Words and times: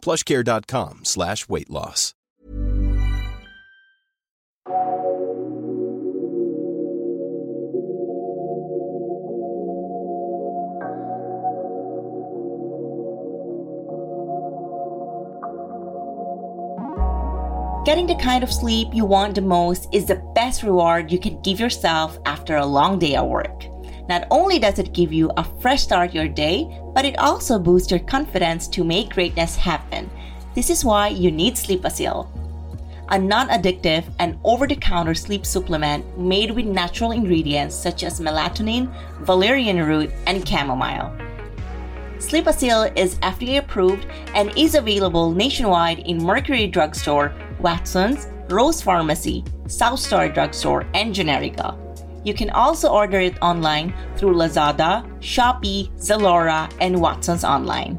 plushcare.com 0.00 1.00
slash 1.04 1.48
weight 1.48 1.70
loss. 1.70 2.14
Getting 17.86 18.06
the 18.06 18.14
kind 18.14 18.44
of 18.44 18.52
sleep 18.52 18.88
you 18.92 19.06
want 19.06 19.34
the 19.34 19.40
most 19.40 19.88
is 19.92 20.04
the 20.04 20.22
best 20.34 20.62
reward 20.62 21.10
you 21.10 21.18
can 21.18 21.40
give 21.40 21.58
yourself 21.58 22.18
after 22.26 22.56
a 22.56 22.66
long 22.66 22.98
day 22.98 23.14
at 23.14 23.26
work. 23.26 23.69
Not 24.10 24.26
only 24.32 24.58
does 24.58 24.80
it 24.80 24.92
give 24.92 25.12
you 25.12 25.30
a 25.36 25.44
fresh 25.60 25.82
start 25.82 26.12
your 26.12 26.26
day, 26.26 26.66
but 26.96 27.04
it 27.04 27.16
also 27.20 27.60
boosts 27.60 27.92
your 27.92 28.00
confidence 28.00 28.66
to 28.66 28.82
make 28.82 29.14
greatness 29.14 29.54
happen. 29.54 30.10
This 30.56 30.68
is 30.68 30.84
why 30.84 31.06
you 31.06 31.30
need 31.30 31.54
Sleepasil, 31.54 32.26
a 33.08 33.16
non-addictive 33.16 34.02
and 34.18 34.36
over-the-counter 34.42 35.14
sleep 35.14 35.46
supplement 35.46 36.18
made 36.18 36.50
with 36.50 36.66
natural 36.66 37.12
ingredients 37.12 37.76
such 37.76 38.02
as 38.02 38.18
melatonin, 38.18 38.92
valerian 39.20 39.78
root, 39.86 40.10
and 40.26 40.42
chamomile. 40.42 41.16
Sleepasil 42.18 42.92
is 42.98 43.14
FDA 43.20 43.58
approved 43.58 44.08
and 44.34 44.50
is 44.58 44.74
available 44.74 45.30
nationwide 45.30 46.00
in 46.00 46.20
Mercury 46.20 46.66
Drugstore, 46.66 47.32
Watson's, 47.60 48.26
Rose 48.48 48.82
Pharmacy, 48.82 49.44
South 49.68 50.00
Star 50.00 50.28
Drugstore, 50.28 50.84
and 50.94 51.14
Generica. 51.14 51.89
You 52.24 52.34
can 52.34 52.50
also 52.50 52.90
order 52.90 53.20
it 53.20 53.40
online 53.40 53.94
through 54.16 54.34
Lazada, 54.34 55.06
Shopee, 55.20 55.88
Zalora, 55.96 56.68
and 56.80 57.00
Watson's 57.00 57.44
Online. 57.44 57.98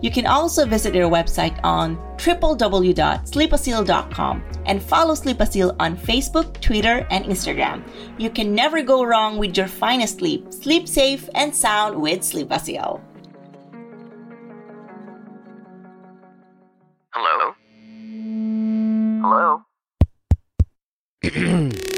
You 0.00 0.12
can 0.12 0.26
also 0.26 0.64
visit 0.64 0.92
their 0.92 1.08
website 1.08 1.58
on 1.64 1.96
www.sleepasil.com 2.18 4.44
and 4.66 4.80
follow 4.82 5.14
Sleepasil 5.14 5.74
on 5.80 5.96
Facebook, 5.96 6.60
Twitter, 6.60 7.04
and 7.10 7.24
Instagram. 7.24 7.82
You 8.16 8.30
can 8.30 8.54
never 8.54 8.80
go 8.82 9.02
wrong 9.04 9.38
with 9.38 9.56
your 9.56 9.66
finest 9.66 10.18
sleep. 10.18 10.52
Sleep 10.52 10.86
safe 10.86 11.28
and 11.34 11.52
sound 11.54 12.00
with 12.00 12.20
Sleepasil. 12.20 13.00
Hello? 17.10 17.54
Hello? 21.24 21.78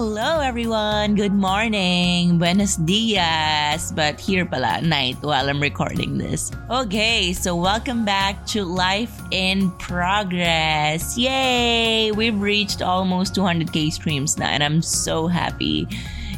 Hello 0.00 0.40
everyone! 0.40 1.14
Good 1.14 1.34
morning! 1.34 2.38
Buenos 2.38 2.76
dias! 2.76 3.92
But 3.92 4.18
here 4.18 4.46
pala, 4.46 4.80
night 4.80 5.20
while 5.20 5.46
I'm 5.46 5.60
recording 5.60 6.16
this. 6.16 6.50
Okay, 6.70 7.34
so 7.34 7.54
welcome 7.54 8.06
back 8.06 8.46
to 8.56 8.64
Life 8.64 9.12
in 9.30 9.70
Progress. 9.72 11.18
Yay! 11.18 12.12
We've 12.12 12.40
reached 12.40 12.80
almost 12.80 13.34
200k 13.34 13.92
streams 13.92 14.38
now 14.38 14.48
and 14.48 14.64
I'm 14.64 14.80
so 14.80 15.26
happy. 15.26 15.86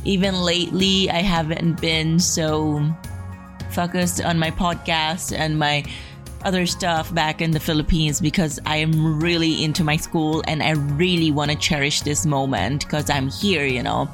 Even 0.02 0.42
lately, 0.42 1.08
I 1.08 1.22
haven't 1.22 1.80
been 1.80 2.18
so 2.18 2.82
focused 3.70 4.20
on 4.24 4.40
my 4.40 4.50
podcast 4.50 5.30
and 5.30 5.56
my 5.56 5.84
other 6.44 6.66
stuff 6.66 7.12
back 7.14 7.40
in 7.40 7.50
the 7.50 7.60
Philippines 7.60 8.20
because 8.20 8.58
I 8.66 8.76
am 8.76 9.20
really 9.20 9.62
into 9.64 9.84
my 9.84 9.96
school 9.96 10.42
and 10.46 10.62
I 10.62 10.70
really 10.70 11.30
want 11.30 11.50
to 11.50 11.56
cherish 11.56 12.00
this 12.00 12.26
moment 12.26 12.84
because 12.84 13.10
I'm 13.10 13.28
here, 13.28 13.64
you 13.64 13.82
know. 13.82 14.08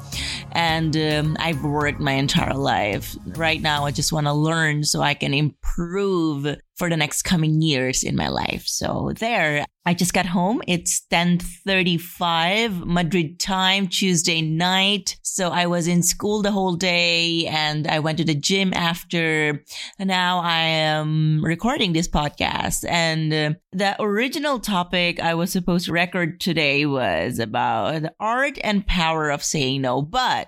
And 0.51 0.95
um, 0.97 1.37
I've 1.39 1.63
worked 1.63 1.99
my 1.99 2.13
entire 2.13 2.53
life. 2.53 3.15
Right 3.27 3.61
now, 3.61 3.85
I 3.85 3.91
just 3.91 4.11
want 4.11 4.27
to 4.27 4.33
learn 4.33 4.83
so 4.83 5.01
I 5.01 5.13
can 5.13 5.33
improve 5.33 6.47
for 6.79 6.89
the 6.89 6.97
next 6.97 7.23
coming 7.23 7.61
years 7.61 8.03
in 8.03 8.15
my 8.15 8.29
life. 8.29 8.63
So 8.65 9.11
there, 9.19 9.65
I 9.85 9.93
just 9.93 10.13
got 10.13 10.25
home. 10.25 10.61
It's 10.65 11.01
10:35 11.11 12.85
Madrid 12.85 13.37
time, 13.37 13.87
Tuesday 13.87 14.41
night. 14.41 15.17
So 15.21 15.49
I 15.49 15.65
was 15.65 15.87
in 15.87 16.01
school 16.03 16.41
the 16.41 16.51
whole 16.51 16.75
day 16.75 17.45
and 17.47 17.85
I 17.85 17.99
went 17.99 18.17
to 18.19 18.23
the 18.23 18.33
gym 18.33 18.73
after. 18.73 19.61
Now 19.99 20.39
I 20.39 20.59
am 20.59 21.43
recording 21.43 21.91
this 21.91 22.07
podcast 22.07 22.85
and 22.87 23.33
uh, 23.33 23.53
the 23.73 24.01
original 24.01 24.59
topic 24.59 25.19
I 25.19 25.33
was 25.33 25.51
supposed 25.51 25.85
to 25.87 25.91
record 25.91 26.39
today 26.39 26.85
was 26.85 27.39
about 27.39 28.01
the 28.01 28.13
art 28.19 28.57
and 28.63 28.87
power 28.87 29.29
of 29.29 29.43
saying 29.43 29.81
no, 29.81 30.01
but 30.01 30.47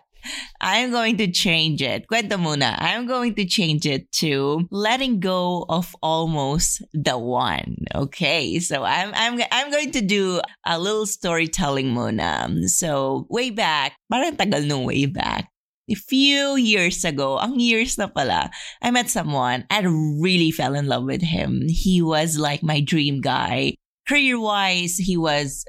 I'm 0.60 0.92
going 0.92 1.18
to 1.18 1.32
change 1.32 1.82
it. 1.82 2.06
Kwento 2.08 2.38
muna. 2.38 2.76
I'm 2.80 3.08
going 3.08 3.36
to 3.36 3.46
change 3.46 3.86
it 3.86 4.12
to 4.24 4.68
letting 4.72 5.20
go 5.20 5.66
of 5.70 5.96
almost 6.02 6.84
the 6.94 7.18
one. 7.18 7.78
Okay. 7.96 8.60
So 8.60 8.84
I'm, 8.84 9.12
I'm, 9.14 9.42
I'm 9.52 9.72
going 9.72 9.92
to 9.92 10.02
do 10.02 10.42
a 10.66 10.80
little 10.80 11.06
storytelling 11.06 11.94
muna. 11.94 12.70
So 12.70 13.28
way 13.30 13.50
back, 13.50 13.98
parang 14.12 14.38
tagal 14.38 14.68
nung 14.68 14.86
way 14.86 15.06
back. 15.06 15.50
A 15.90 15.96
few 15.96 16.56
years 16.56 17.04
ago, 17.04 17.38
ang 17.40 17.60
years 17.60 17.98
na 17.98 18.08
pala, 18.08 18.50
I 18.82 18.92
met 18.92 19.10
someone 19.10 19.66
and 19.70 20.22
really 20.22 20.52
fell 20.52 20.76
in 20.76 20.88
love 20.88 21.04
with 21.04 21.22
him. 21.22 21.68
He 21.68 22.02
was 22.02 22.38
like 22.38 22.64
my 22.64 22.80
dream 22.80 23.20
guy. 23.20 23.76
Career 24.08 24.40
wise, 24.40 24.96
he 24.96 25.18
was 25.18 25.66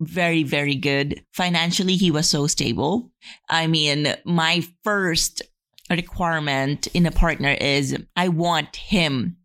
very, 0.00 0.42
very 0.42 0.74
good. 0.74 1.22
Financially, 1.32 1.96
he 1.96 2.10
was 2.10 2.28
so 2.28 2.46
stable. 2.46 3.12
I 3.48 3.66
mean, 3.66 4.14
my 4.24 4.64
first 4.82 5.42
requirement 5.90 6.86
in 6.88 7.06
a 7.06 7.10
partner 7.10 7.56
is 7.60 7.96
I 8.16 8.28
want 8.28 8.76
him 8.76 9.36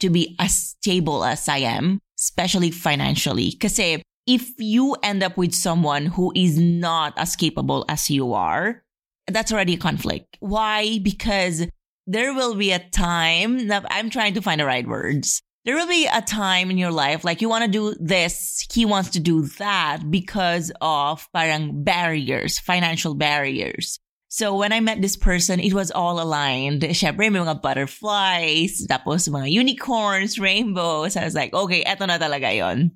to 0.00 0.10
be 0.10 0.36
as 0.38 0.54
stable 0.54 1.24
as 1.24 1.48
I 1.48 1.58
am, 1.58 2.00
especially 2.18 2.70
financially. 2.70 3.50
Because 3.50 3.78
if 4.26 4.50
you 4.58 4.96
end 5.02 5.22
up 5.22 5.36
with 5.36 5.54
someone 5.54 6.06
who 6.06 6.32
is 6.36 6.58
not 6.58 7.14
as 7.16 7.36
capable 7.36 7.84
as 7.88 8.10
you 8.10 8.34
are, 8.34 8.82
that's 9.28 9.52
already 9.52 9.74
a 9.74 9.78
conflict. 9.78 10.36
Why? 10.40 10.98
Because 10.98 11.66
there 12.06 12.34
will 12.34 12.54
be 12.54 12.72
a 12.72 12.80
time 12.90 13.68
that 13.68 13.86
I'm 13.90 14.10
trying 14.10 14.34
to 14.34 14.42
find 14.42 14.60
the 14.60 14.66
right 14.66 14.86
words 14.86 15.40
there 15.64 15.76
will 15.76 15.86
be 15.86 16.06
a 16.06 16.20
time 16.22 16.70
in 16.70 16.78
your 16.78 16.90
life 16.90 17.24
like 17.24 17.40
you 17.40 17.48
want 17.48 17.64
to 17.64 17.70
do 17.70 17.94
this, 18.00 18.66
he 18.72 18.84
wants 18.84 19.10
to 19.10 19.20
do 19.20 19.46
that 19.58 20.10
because 20.10 20.72
of 20.80 21.28
parang 21.32 21.84
barriers, 21.84 22.58
financial 22.58 23.14
barriers. 23.14 23.98
So 24.28 24.56
when 24.56 24.72
I 24.72 24.80
met 24.80 25.02
this 25.02 25.16
person, 25.16 25.60
it 25.60 25.74
was 25.74 25.90
all 25.90 26.18
aligned. 26.18 26.80
Syempre, 26.96 27.30
may 27.30 27.38
mga 27.38 27.60
butterflies, 27.60 28.86
tapos 28.88 29.28
mga 29.28 29.52
unicorns, 29.52 30.40
rainbows. 30.40 31.16
I 31.16 31.24
was 31.24 31.34
like, 31.34 31.52
okay, 31.52 31.84
eto 31.84 32.08
na 32.08 32.16
talaga 32.16 32.48
yon 32.48 32.92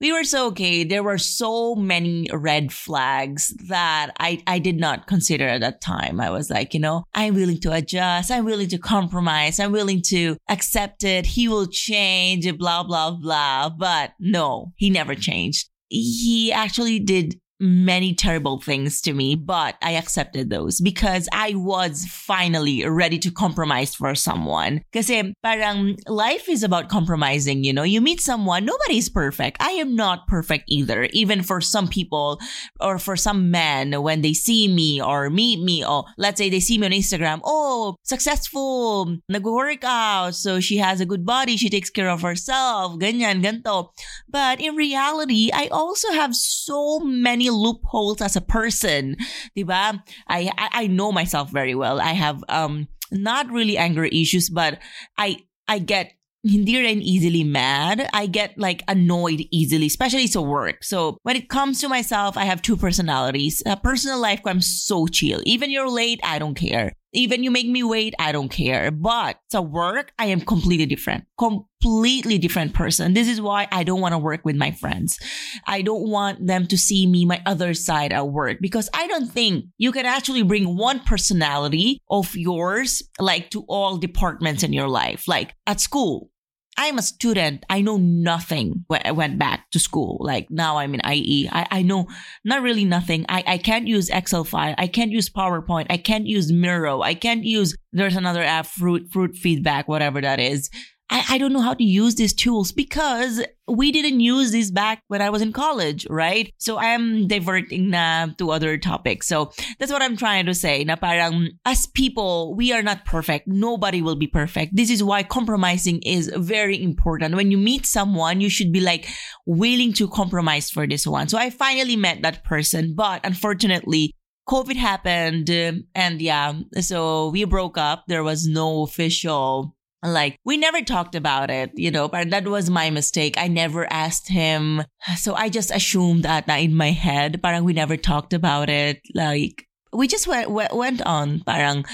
we 0.00 0.12
were 0.12 0.24
so 0.24 0.48
okay. 0.48 0.84
There 0.84 1.02
were 1.02 1.18
so 1.18 1.74
many 1.74 2.28
red 2.32 2.72
flags 2.72 3.54
that 3.68 4.12
I, 4.18 4.42
I 4.46 4.58
did 4.58 4.76
not 4.76 5.06
consider 5.06 5.48
at 5.48 5.62
that 5.62 5.80
time. 5.80 6.20
I 6.20 6.30
was 6.30 6.50
like, 6.50 6.74
you 6.74 6.80
know, 6.80 7.04
I'm 7.14 7.34
willing 7.34 7.60
to 7.60 7.72
adjust. 7.72 8.30
I'm 8.30 8.44
willing 8.44 8.68
to 8.68 8.78
compromise. 8.78 9.58
I'm 9.58 9.72
willing 9.72 10.02
to 10.08 10.36
accept 10.48 11.02
it. 11.02 11.24
He 11.26 11.48
will 11.48 11.66
change, 11.66 12.46
blah, 12.58 12.82
blah, 12.82 13.12
blah. 13.12 13.70
But 13.70 14.12
no, 14.20 14.72
he 14.76 14.90
never 14.90 15.14
changed. 15.14 15.68
He 15.88 16.52
actually 16.52 16.98
did 16.98 17.40
many 17.60 18.14
terrible 18.14 18.60
things 18.60 19.00
to 19.02 19.12
me, 19.12 19.34
but 19.34 19.76
I 19.82 19.92
accepted 19.92 20.50
those 20.50 20.80
because 20.80 21.28
I 21.32 21.54
was 21.54 22.04
finally 22.08 22.86
ready 22.86 23.18
to 23.20 23.30
compromise 23.30 23.94
for 23.94 24.14
someone. 24.14 24.82
Kasi 24.92 25.34
parang 25.42 25.96
life 26.06 26.48
is 26.48 26.62
about 26.62 26.88
compromising, 26.88 27.64
you 27.64 27.72
know? 27.72 27.82
You 27.82 28.00
meet 28.00 28.20
someone, 28.20 28.64
nobody's 28.64 29.08
perfect. 29.08 29.56
I 29.60 29.70
am 29.72 29.96
not 29.96 30.26
perfect 30.26 30.64
either. 30.68 31.08
Even 31.12 31.42
for 31.42 31.60
some 31.60 31.88
people 31.88 32.40
or 32.80 32.98
for 32.98 33.16
some 33.16 33.50
men, 33.50 34.02
when 34.02 34.22
they 34.22 34.32
see 34.32 34.68
me 34.68 35.00
or 35.00 35.30
meet 35.30 35.62
me, 35.62 35.84
or 35.84 36.04
let's 36.18 36.38
say 36.38 36.50
they 36.50 36.60
see 36.60 36.78
me 36.78 36.86
on 36.86 36.92
Instagram, 36.92 37.40
oh, 37.44 37.96
successful, 38.02 39.16
nag-work 39.28 39.84
so 40.32 40.60
she 40.60 40.76
has 40.78 41.00
a 41.00 41.06
good 41.06 41.24
body, 41.24 41.56
she 41.56 41.68
takes 41.68 41.90
care 41.90 42.08
of 42.08 42.22
herself, 42.22 42.98
ganyan, 42.98 43.42
ganto. 43.42 43.90
But 44.28 44.60
in 44.60 44.74
reality, 44.74 45.50
I 45.52 45.68
also 45.68 46.12
have 46.12 46.34
so 46.34 47.00
many 47.00 47.45
loopholes 47.50 48.20
as 48.20 48.36
a 48.36 48.40
person, 48.40 49.16
diba? 49.56 50.02
I, 50.28 50.50
I, 50.56 50.86
know 50.86 51.12
myself 51.12 51.50
very 51.50 51.74
well. 51.74 52.00
I 52.00 52.12
have, 52.12 52.42
um, 52.48 52.88
not 53.10 53.50
really 53.50 53.78
anger 53.78 54.04
issues, 54.04 54.48
but 54.50 54.78
I, 55.18 55.38
I 55.68 55.78
get 55.78 56.12
hindi 56.46 56.78
rin 56.78 57.02
easily 57.02 57.44
mad. 57.44 58.08
I 58.12 58.26
get 58.26 58.56
like 58.56 58.82
annoyed 58.88 59.44
easily, 59.50 59.86
especially 59.86 60.28
to 60.28 60.40
work. 60.40 60.84
So 60.84 61.18
when 61.22 61.36
it 61.36 61.48
comes 61.48 61.80
to 61.80 61.88
myself, 61.88 62.36
I 62.36 62.44
have 62.44 62.62
two 62.62 62.76
personalities. 62.76 63.62
A 63.66 63.76
personal 63.76 64.20
life, 64.20 64.40
where 64.42 64.54
I'm 64.54 64.60
so 64.60 65.06
chill. 65.06 65.40
Even 65.44 65.70
you're 65.70 65.90
late, 65.90 66.20
I 66.22 66.38
don't 66.38 66.54
care. 66.54 66.92
Even 67.16 67.42
you 67.42 67.50
make 67.50 67.66
me 67.66 67.82
wait, 67.82 68.14
I 68.18 68.30
don't 68.30 68.50
care. 68.50 68.90
But 68.90 69.38
to 69.50 69.62
work, 69.62 70.12
I 70.18 70.26
am 70.26 70.42
completely 70.42 70.84
different. 70.84 71.24
Completely 71.38 72.36
different 72.36 72.74
person. 72.74 73.14
This 73.14 73.26
is 73.26 73.40
why 73.40 73.66
I 73.72 73.84
don't 73.84 74.02
want 74.02 74.12
to 74.12 74.18
work 74.18 74.44
with 74.44 74.54
my 74.54 74.70
friends. 74.70 75.18
I 75.66 75.80
don't 75.80 76.10
want 76.10 76.46
them 76.46 76.66
to 76.66 76.76
see 76.76 77.06
me, 77.06 77.24
my 77.24 77.42
other 77.46 77.72
side 77.72 78.12
at 78.12 78.28
work, 78.28 78.58
because 78.60 78.90
I 78.92 79.06
don't 79.06 79.32
think 79.32 79.64
you 79.78 79.92
can 79.92 80.04
actually 80.04 80.42
bring 80.42 80.76
one 80.76 81.00
personality 81.00 82.02
of 82.10 82.36
yours, 82.36 83.02
like 83.18 83.48
to 83.50 83.64
all 83.66 83.96
departments 83.96 84.62
in 84.62 84.74
your 84.74 84.88
life. 84.88 85.26
Like 85.26 85.54
at 85.66 85.80
school, 85.80 86.30
I'm 86.78 86.98
a 86.98 87.02
student. 87.02 87.64
I 87.70 87.80
know 87.80 87.96
nothing 87.96 88.84
when 88.88 89.00
I 89.04 89.12
went 89.12 89.38
back 89.38 89.70
to 89.70 89.78
school. 89.78 90.18
Like 90.20 90.50
now 90.50 90.76
I'm 90.76 90.94
in 90.94 91.00
IE. 91.10 91.48
I, 91.50 91.66
I 91.70 91.82
know 91.82 92.08
not 92.44 92.62
really 92.62 92.84
nothing. 92.84 93.24
I, 93.28 93.42
I 93.46 93.58
can't 93.58 93.86
use 93.86 94.10
Excel 94.10 94.44
file. 94.44 94.74
I 94.76 94.86
can't 94.86 95.10
use 95.10 95.30
PowerPoint. 95.30 95.86
I 95.88 95.96
can't 95.96 96.26
use 96.26 96.52
Miro. 96.52 97.00
I 97.00 97.14
can't 97.14 97.44
use, 97.44 97.74
there's 97.92 98.16
another 98.16 98.42
app, 98.42 98.66
fruit, 98.66 99.08
fruit 99.10 99.36
feedback, 99.36 99.88
whatever 99.88 100.20
that 100.20 100.38
is. 100.38 100.70
I, 101.08 101.24
I 101.30 101.38
don't 101.38 101.52
know 101.52 101.60
how 101.60 101.74
to 101.74 101.84
use 101.84 102.16
these 102.16 102.34
tools 102.34 102.72
because 102.72 103.42
we 103.68 103.92
didn't 103.92 104.20
use 104.20 104.52
this 104.52 104.70
back 104.70 105.02
when 105.08 105.22
I 105.22 105.30
was 105.30 105.42
in 105.42 105.52
college, 105.52 106.06
right? 106.10 106.52
So 106.58 106.76
I 106.76 106.86
am 106.86 107.28
diverting 107.28 107.90
na 107.90 108.28
to 108.38 108.50
other 108.50 108.76
topics. 108.78 109.28
So 109.28 109.52
that's 109.78 109.92
what 109.92 110.02
I'm 110.02 110.16
trying 110.16 110.46
to 110.46 110.54
say. 110.54 110.82
Na 110.84 110.96
parang 110.96 111.50
as 111.64 111.86
people, 111.86 112.56
we 112.56 112.72
are 112.72 112.82
not 112.82 113.04
perfect. 113.04 113.46
Nobody 113.46 114.02
will 114.02 114.16
be 114.16 114.26
perfect. 114.26 114.74
This 114.74 114.90
is 114.90 115.02
why 115.02 115.22
compromising 115.22 116.02
is 116.02 116.30
very 116.36 116.82
important. 116.82 117.36
When 117.36 117.50
you 117.50 117.58
meet 117.58 117.86
someone, 117.86 118.40
you 118.40 118.50
should 118.50 118.72
be 118.72 118.80
like 118.80 119.08
willing 119.46 119.92
to 119.94 120.08
compromise 120.08 120.70
for 120.70 120.86
this 120.86 121.06
one. 121.06 121.28
So 121.28 121.38
I 121.38 121.50
finally 121.50 121.96
met 121.96 122.22
that 122.22 122.42
person, 122.44 122.94
but 122.94 123.20
unfortunately, 123.24 124.12
COVID 124.48 124.76
happened 124.76 125.50
and 125.50 126.22
yeah, 126.22 126.52
so 126.80 127.30
we 127.30 127.44
broke 127.44 127.76
up. 127.76 128.04
There 128.06 128.22
was 128.22 128.46
no 128.46 128.82
official 128.82 129.75
like 130.12 130.38
we 130.44 130.56
never 130.56 130.82
talked 130.82 131.14
about 131.14 131.50
it, 131.50 131.70
you 131.74 131.90
know, 131.90 132.08
but 132.08 132.30
that 132.30 132.46
was 132.46 132.70
my 132.70 132.90
mistake. 132.90 133.36
I 133.38 133.48
never 133.48 133.90
asked 133.92 134.28
him. 134.28 134.82
So 135.16 135.34
I 135.34 135.48
just 135.48 135.70
assumed 135.70 136.24
that 136.24 136.48
uh, 136.48 136.52
in 136.54 136.74
my 136.74 136.90
head, 136.90 137.42
parang 137.42 137.64
we 137.64 137.72
never 137.72 137.96
talked 137.96 138.32
about 138.32 138.68
it. 138.68 139.00
Like 139.14 139.66
we 139.92 140.08
just 140.08 140.26
went, 140.26 140.50
went 140.50 141.02
on. 141.02 141.40
Parang 141.40 141.84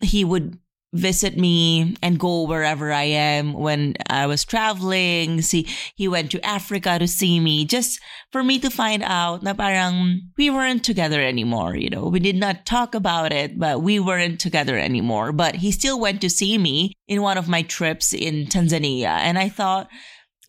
he 0.00 0.24
would 0.24 0.58
visit 0.92 1.36
me 1.36 1.96
and 2.02 2.18
go 2.18 2.42
wherever 2.42 2.92
I 2.92 3.04
am 3.04 3.52
when 3.52 3.94
I 4.08 4.26
was 4.26 4.44
traveling. 4.44 5.42
See, 5.42 5.68
he 5.94 6.08
went 6.08 6.30
to 6.32 6.44
Africa 6.44 6.98
to 6.98 7.06
see 7.06 7.38
me 7.38 7.64
just 7.64 8.00
for 8.32 8.42
me 8.42 8.58
to 8.58 8.70
find 8.70 9.02
out 9.04 9.42
na 9.42 9.54
parang 9.54 10.32
we 10.36 10.50
weren't 10.50 10.84
together 10.84 11.20
anymore. 11.20 11.76
You 11.76 11.90
know, 11.90 12.08
we 12.08 12.20
did 12.20 12.36
not 12.36 12.66
talk 12.66 12.94
about 12.94 13.32
it, 13.32 13.58
but 13.58 13.82
we 13.82 14.00
weren't 14.00 14.40
together 14.40 14.78
anymore. 14.78 15.32
But 15.32 15.56
he 15.56 15.70
still 15.70 16.00
went 16.00 16.20
to 16.22 16.30
see 16.30 16.58
me 16.58 16.92
in 17.06 17.22
one 17.22 17.38
of 17.38 17.48
my 17.48 17.62
trips 17.62 18.12
in 18.12 18.46
Tanzania. 18.46 19.18
And 19.22 19.38
I 19.38 19.48
thought, 19.48 19.88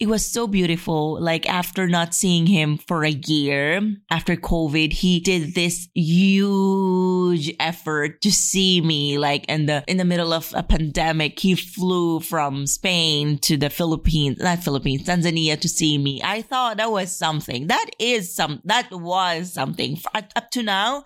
it 0.01 0.07
was 0.07 0.25
so 0.25 0.47
beautiful. 0.47 1.21
Like 1.21 1.47
after 1.47 1.87
not 1.87 2.15
seeing 2.15 2.47
him 2.47 2.79
for 2.79 3.05
a 3.05 3.11
year 3.11 3.79
after 4.09 4.35
COVID, 4.35 4.91
he 4.91 5.19
did 5.19 5.53
this 5.53 5.89
huge 5.93 7.53
effort 7.59 8.19
to 8.21 8.31
see 8.31 8.81
me. 8.81 9.19
Like 9.19 9.45
in 9.45 9.67
the, 9.67 9.83
in 9.87 9.97
the 9.97 10.03
middle 10.03 10.33
of 10.33 10.51
a 10.57 10.63
pandemic, 10.63 11.37
he 11.37 11.53
flew 11.53 12.19
from 12.19 12.65
Spain 12.65 13.37
to 13.45 13.57
the 13.57 13.69
Philippines, 13.69 14.39
not 14.39 14.63
Philippines, 14.63 15.03
Tanzania 15.03 15.59
to 15.61 15.69
see 15.69 15.99
me. 15.99 16.19
I 16.23 16.41
thought 16.41 16.77
that 16.77 16.91
was 16.91 17.15
something. 17.15 17.67
That 17.67 17.91
is 17.99 18.33
some, 18.33 18.59
that 18.65 18.89
was 18.91 19.53
something 19.53 19.99
up 20.15 20.49
to 20.49 20.63
now. 20.63 21.03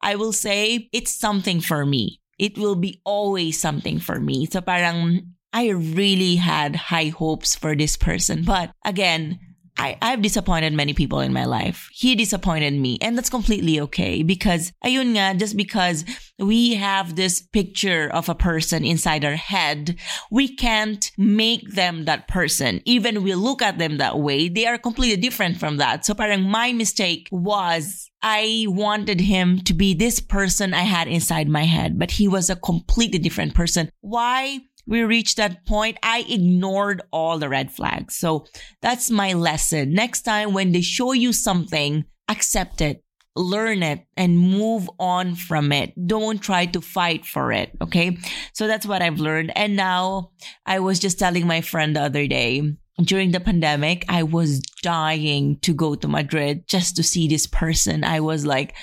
I 0.00 0.16
will 0.16 0.32
say 0.32 0.88
it's 0.92 1.14
something 1.14 1.60
for 1.60 1.86
me. 1.86 2.18
It 2.40 2.58
will 2.58 2.74
be 2.74 3.00
always 3.04 3.60
something 3.60 4.00
for 4.00 4.18
me. 4.18 4.46
So 4.46 4.60
parang 4.60 5.32
I 5.52 5.68
really 5.68 6.36
had 6.36 6.76
high 6.76 7.08
hopes 7.08 7.54
for 7.54 7.76
this 7.76 7.96
person. 7.96 8.44
But 8.44 8.72
again, 8.84 9.38
I, 9.78 9.96
I've 10.02 10.22
disappointed 10.22 10.74
many 10.74 10.92
people 10.92 11.20
in 11.20 11.32
my 11.32 11.44
life. 11.44 11.88
He 11.92 12.14
disappointed 12.14 12.74
me. 12.74 12.98
And 13.00 13.16
that's 13.16 13.30
completely 13.30 13.80
okay 13.80 14.22
because, 14.22 14.72
ayun 14.84 15.16
nga, 15.16 15.38
just 15.38 15.56
because 15.56 16.04
we 16.38 16.74
have 16.74 17.16
this 17.16 17.40
picture 17.40 18.08
of 18.12 18.28
a 18.28 18.34
person 18.34 18.84
inside 18.84 19.24
our 19.24 19.36
head, 19.36 19.96
we 20.30 20.54
can't 20.54 21.10
make 21.16 21.72
them 21.72 22.04
that 22.04 22.28
person. 22.28 22.82
Even 22.84 23.22
we 23.22 23.34
look 23.34 23.62
at 23.62 23.78
them 23.78 23.96
that 23.96 24.18
way, 24.18 24.48
they 24.48 24.66
are 24.66 24.78
completely 24.78 25.20
different 25.20 25.56
from 25.56 25.78
that. 25.78 26.04
So 26.04 26.14
parang 26.14 26.42
my 26.42 26.72
mistake 26.72 27.28
was 27.32 28.10
I 28.22 28.66
wanted 28.68 29.20
him 29.20 29.60
to 29.62 29.74
be 29.74 29.94
this 29.94 30.20
person 30.20 30.74
I 30.74 30.82
had 30.82 31.08
inside 31.08 31.48
my 31.48 31.64
head, 31.64 31.98
but 31.98 32.12
he 32.12 32.28
was 32.28 32.50
a 32.50 32.56
completely 32.56 33.18
different 33.18 33.54
person. 33.54 33.90
Why? 34.00 34.60
We 34.86 35.02
reached 35.02 35.36
that 35.36 35.64
point, 35.66 35.98
I 36.02 36.24
ignored 36.28 37.02
all 37.12 37.38
the 37.38 37.48
red 37.48 37.72
flags. 37.72 38.16
So 38.16 38.46
that's 38.80 39.10
my 39.10 39.32
lesson. 39.32 39.92
Next 39.94 40.22
time 40.22 40.52
when 40.52 40.72
they 40.72 40.80
show 40.80 41.12
you 41.12 41.32
something, 41.32 42.04
accept 42.28 42.80
it, 42.80 43.04
learn 43.36 43.82
it, 43.82 44.06
and 44.16 44.38
move 44.38 44.90
on 44.98 45.34
from 45.34 45.72
it. 45.72 45.92
Don't 46.06 46.42
try 46.42 46.66
to 46.66 46.80
fight 46.80 47.24
for 47.24 47.52
it. 47.52 47.70
Okay. 47.80 48.18
So 48.52 48.66
that's 48.66 48.86
what 48.86 49.02
I've 49.02 49.20
learned. 49.20 49.52
And 49.56 49.76
now 49.76 50.30
I 50.66 50.80
was 50.80 50.98
just 50.98 51.18
telling 51.18 51.46
my 51.46 51.60
friend 51.60 51.96
the 51.96 52.02
other 52.02 52.26
day, 52.26 52.76
during 53.02 53.30
the 53.30 53.40
pandemic, 53.40 54.04
I 54.08 54.22
was 54.22 54.60
dying 54.82 55.58
to 55.60 55.72
go 55.72 55.94
to 55.94 56.08
Madrid 56.08 56.68
just 56.68 56.96
to 56.96 57.02
see 57.02 57.26
this 57.26 57.46
person. 57.46 58.04
I 58.04 58.20
was 58.20 58.44
like, 58.44 58.74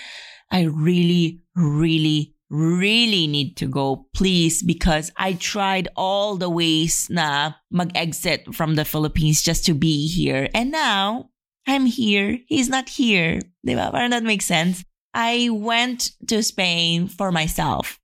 I 0.51 0.63
really, 0.63 1.41
really 1.55 2.33
really 2.49 3.27
need 3.27 3.57
to 3.57 3.67
go, 3.67 4.07
please, 4.13 4.63
because 4.63 5.11
I 5.17 5.33
tried 5.33 5.87
all 5.95 6.35
the 6.35 6.49
ways 6.49 7.07
na 7.09 7.53
mag-exit 7.71 8.53
from 8.53 8.75
the 8.75 8.85
Philippines 8.85 9.41
just 9.41 9.65
to 9.65 9.73
be 9.73 10.07
here. 10.07 10.49
And 10.53 10.71
now 10.71 11.29
I'm 11.67 11.85
here. 11.85 12.39
He's 12.47 12.69
not 12.69 12.89
here. 12.89 13.39
Diba? 13.65 13.91
Parang 13.91 14.11
that 14.11 14.23
makes 14.23 14.45
sense. 14.45 14.83
I 15.13 15.49
went 15.51 16.11
to 16.27 16.41
Spain 16.43 17.07
for 17.07 17.31
myself. 17.31 17.99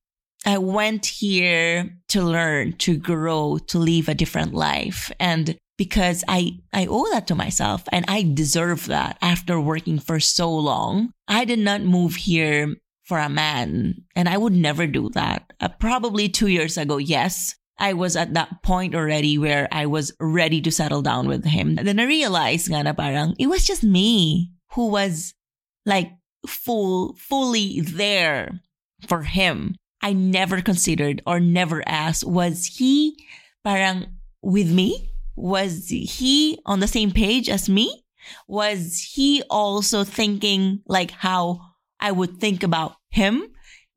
I 0.45 0.59
went 0.59 1.07
here 1.07 1.97
to 2.09 2.21
learn, 2.21 2.73
to 2.73 2.97
grow, 2.97 3.57
to 3.67 3.79
live 3.79 4.09
a 4.09 4.13
different 4.13 4.53
life. 4.53 5.11
And 5.19 5.57
because 5.77 6.23
I, 6.27 6.59
I 6.71 6.85
owe 6.85 7.09
that 7.11 7.27
to 7.27 7.35
myself 7.35 7.83
and 7.91 8.05
I 8.07 8.21
deserve 8.21 8.85
that 8.87 9.17
after 9.21 9.59
working 9.59 9.99
for 9.99 10.19
so 10.19 10.53
long. 10.53 11.11
I 11.27 11.45
did 11.45 11.59
not 11.59 11.81
move 11.81 12.15
here 12.15 12.75
for 13.05 13.19
a 13.19 13.29
man. 13.29 14.03
And 14.15 14.27
I 14.27 14.37
would 14.37 14.53
never 14.53 14.87
do 14.87 15.09
that. 15.13 15.53
Uh, 15.61 15.69
probably 15.79 16.27
two 16.27 16.47
years 16.47 16.77
ago, 16.77 16.97
yes. 16.97 17.55
I 17.77 17.93
was 17.93 18.15
at 18.15 18.33
that 18.33 18.63
point 18.63 18.95
already 18.95 19.37
where 19.37 19.67
I 19.71 19.85
was 19.85 20.11
ready 20.19 20.61
to 20.61 20.71
settle 20.71 21.01
down 21.01 21.27
with 21.27 21.45
him. 21.45 21.75
Then 21.75 21.99
I 21.99 22.05
realized 22.05 22.71
nga 22.71 22.83
na 22.83 22.93
parang 22.93 23.35
it 23.37 23.47
was 23.47 23.65
just 23.65 23.83
me 23.83 24.51
who 24.73 24.87
was 24.87 25.33
like 25.85 26.11
full, 26.47 27.15
fully 27.19 27.81
there 27.81 28.61
for 29.07 29.23
him. 29.23 29.75
I 30.01 30.13
never 30.13 30.61
considered 30.61 31.21
or 31.27 31.39
never 31.39 31.83
asked, 31.85 32.23
was 32.23 32.65
he 32.65 33.17
parang 33.63 34.07
with 34.41 34.71
me? 34.71 35.11
Was 35.35 35.89
he 35.89 36.59
on 36.65 36.79
the 36.79 36.87
same 36.87 37.11
page 37.11 37.49
as 37.49 37.67
me? 37.67 38.05
Was 38.47 39.03
he 39.13 39.43
also 39.49 40.03
thinking 40.03 40.79
like 40.87 41.11
how 41.11 41.74
I 41.99 42.11
would 42.11 42.37
think 42.39 42.63
about 42.63 42.95
him. 43.09 43.47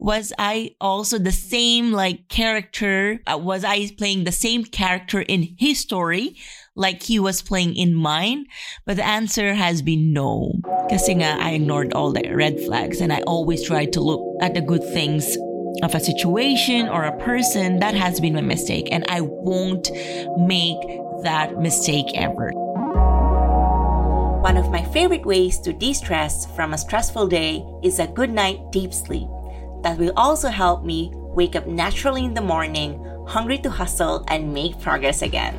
Was 0.00 0.32
I 0.38 0.76
also 0.80 1.18
the 1.18 1.32
same 1.32 1.92
like 1.92 2.28
character? 2.28 3.20
Uh, 3.26 3.38
was 3.38 3.64
I 3.64 3.90
playing 3.98 4.24
the 4.24 4.32
same 4.32 4.64
character 4.64 5.20
in 5.20 5.56
his 5.58 5.80
story? 5.80 6.36
like 6.78 7.02
he 7.02 7.18
was 7.18 7.42
playing 7.42 7.76
in 7.76 7.92
mine, 7.92 8.46
but 8.86 8.96
the 8.96 9.04
answer 9.04 9.52
has 9.52 9.82
been 9.82 10.12
no. 10.12 10.52
Nga, 10.90 11.36
I 11.40 11.50
ignored 11.50 11.92
all 11.92 12.12
the 12.12 12.32
red 12.32 12.58
flags 12.60 13.00
and 13.00 13.12
I 13.12 13.20
always 13.22 13.66
tried 13.66 13.92
to 13.94 14.00
look 14.00 14.22
at 14.40 14.54
the 14.54 14.62
good 14.62 14.84
things 14.84 15.36
of 15.82 15.94
a 15.94 16.00
situation 16.00 16.88
or 16.88 17.04
a 17.04 17.18
person. 17.18 17.80
That 17.80 17.94
has 17.94 18.20
been 18.20 18.34
my 18.34 18.40
mistake 18.40 18.88
and 18.92 19.04
I 19.08 19.20
won't 19.20 19.90
make 20.38 20.78
that 21.24 21.58
mistake 21.58 22.06
ever. 22.14 22.52
One 24.48 24.56
of 24.56 24.70
my 24.70 24.82
favorite 24.82 25.26
ways 25.26 25.58
to 25.58 25.74
de 25.74 25.92
stress 25.92 26.46
from 26.56 26.72
a 26.72 26.78
stressful 26.78 27.26
day 27.28 27.62
is 27.82 27.98
a 27.98 28.06
good 28.06 28.30
night 28.30 28.72
deep 28.72 28.94
sleep. 28.94 29.28
That 29.82 29.98
will 29.98 30.14
also 30.16 30.48
help 30.48 30.86
me 30.86 31.12
wake 31.12 31.54
up 31.54 31.66
naturally 31.66 32.24
in 32.24 32.32
the 32.32 32.40
morning, 32.40 32.96
hungry 33.28 33.58
to 33.58 33.68
hustle 33.68 34.24
and 34.28 34.54
make 34.54 34.80
progress 34.80 35.20
again. 35.20 35.52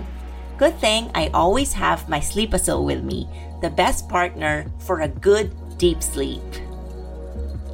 Good 0.57 0.73
thing 0.79 1.11
I 1.13 1.29
always 1.35 1.71
have 1.73 2.09
my 2.09 2.19
Sleepasil 2.19 2.83
with 2.83 3.03
me, 3.03 3.29
the 3.61 3.69
best 3.69 4.09
partner 4.09 4.65
for 4.79 5.01
a 5.01 5.07
good 5.07 5.53
deep 5.77 6.01
sleep. 6.01 6.41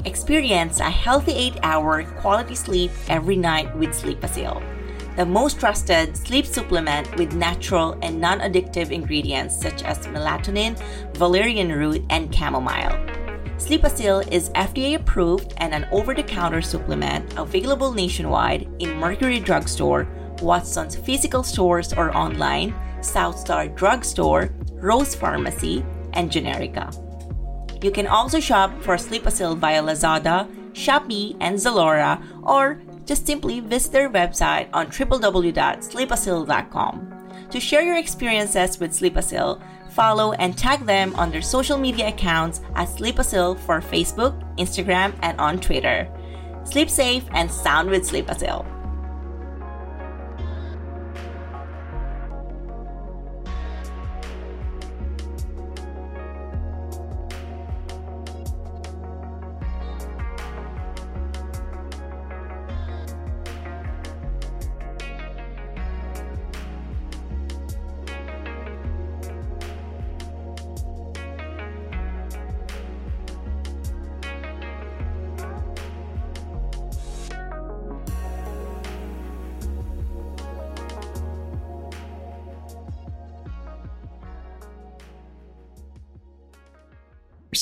Experience 0.03 0.81
a 0.81 0.91
healthy 0.91 1.31
8 1.31 1.63
hour 1.63 2.03
quality 2.19 2.55
sleep 2.55 2.91
every 3.07 3.37
night 3.37 3.73
with 3.77 3.91
Sleepasil, 3.91 4.59
the 5.15 5.25
most 5.25 5.59
trusted 5.59 6.17
sleep 6.17 6.45
supplement 6.45 7.15
with 7.17 7.33
natural 7.33 7.97
and 8.01 8.19
non 8.19 8.39
addictive 8.39 8.91
ingredients 8.91 9.59
such 9.59 9.83
as 9.83 9.99
melatonin, 10.07 10.77
valerian 11.15 11.71
root, 11.71 12.03
and 12.09 12.33
chamomile. 12.33 12.99
Sleepasil 13.57 14.29
is 14.31 14.49
FDA 14.49 14.95
approved 14.95 15.53
and 15.57 15.73
an 15.73 15.87
over 15.91 16.13
the 16.13 16.23
counter 16.23 16.61
supplement 16.61 17.37
available 17.37 17.93
nationwide 17.93 18.67
in 18.79 18.97
Mercury 18.97 19.39
Drugstore, 19.39 20.07
Watson's 20.41 20.97
physical 20.97 21.41
stores 21.41 21.93
or 21.93 22.15
online, 22.15 22.75
Southstar 22.99 23.73
Drugstore, 23.73 24.49
Rose 24.73 25.15
Pharmacy, 25.15 25.85
and 26.13 26.29
Generica. 26.29 26.91
You 27.81 27.91
can 27.91 28.07
also 28.07 28.41
shop 28.41 28.71
for 28.81 28.95
Sleepasil 28.95 29.57
via 29.57 29.81
Lazada, 29.81 30.49
Shopee, 30.73 31.37
and 31.39 31.55
Zalora, 31.55 32.21
or 32.43 32.81
just 33.05 33.25
simply 33.25 33.59
visit 33.59 33.91
their 33.91 34.09
website 34.09 34.69
on 34.73 34.87
www.sleepasil.com. 34.87 37.11
To 37.51 37.59
share 37.59 37.83
your 37.83 37.97
experiences 37.97 38.79
with 38.79 38.91
Sleepasil, 38.91 39.61
follow 39.91 40.31
and 40.33 40.57
tag 40.57 40.85
them 40.85 41.15
on 41.15 41.31
their 41.31 41.41
social 41.41 41.77
media 41.77 42.09
accounts 42.09 42.61
at 42.75 42.89
Sleepasil 42.89 43.57
for 43.59 43.79
Facebook, 43.81 44.35
Instagram, 44.57 45.13
and 45.21 45.39
on 45.39 45.59
Twitter. 45.59 46.09
Sleep 46.65 46.89
safe 46.89 47.23
and 47.31 47.49
sound 47.51 47.89
with 47.89 48.09
Sleepasil. 48.09 48.74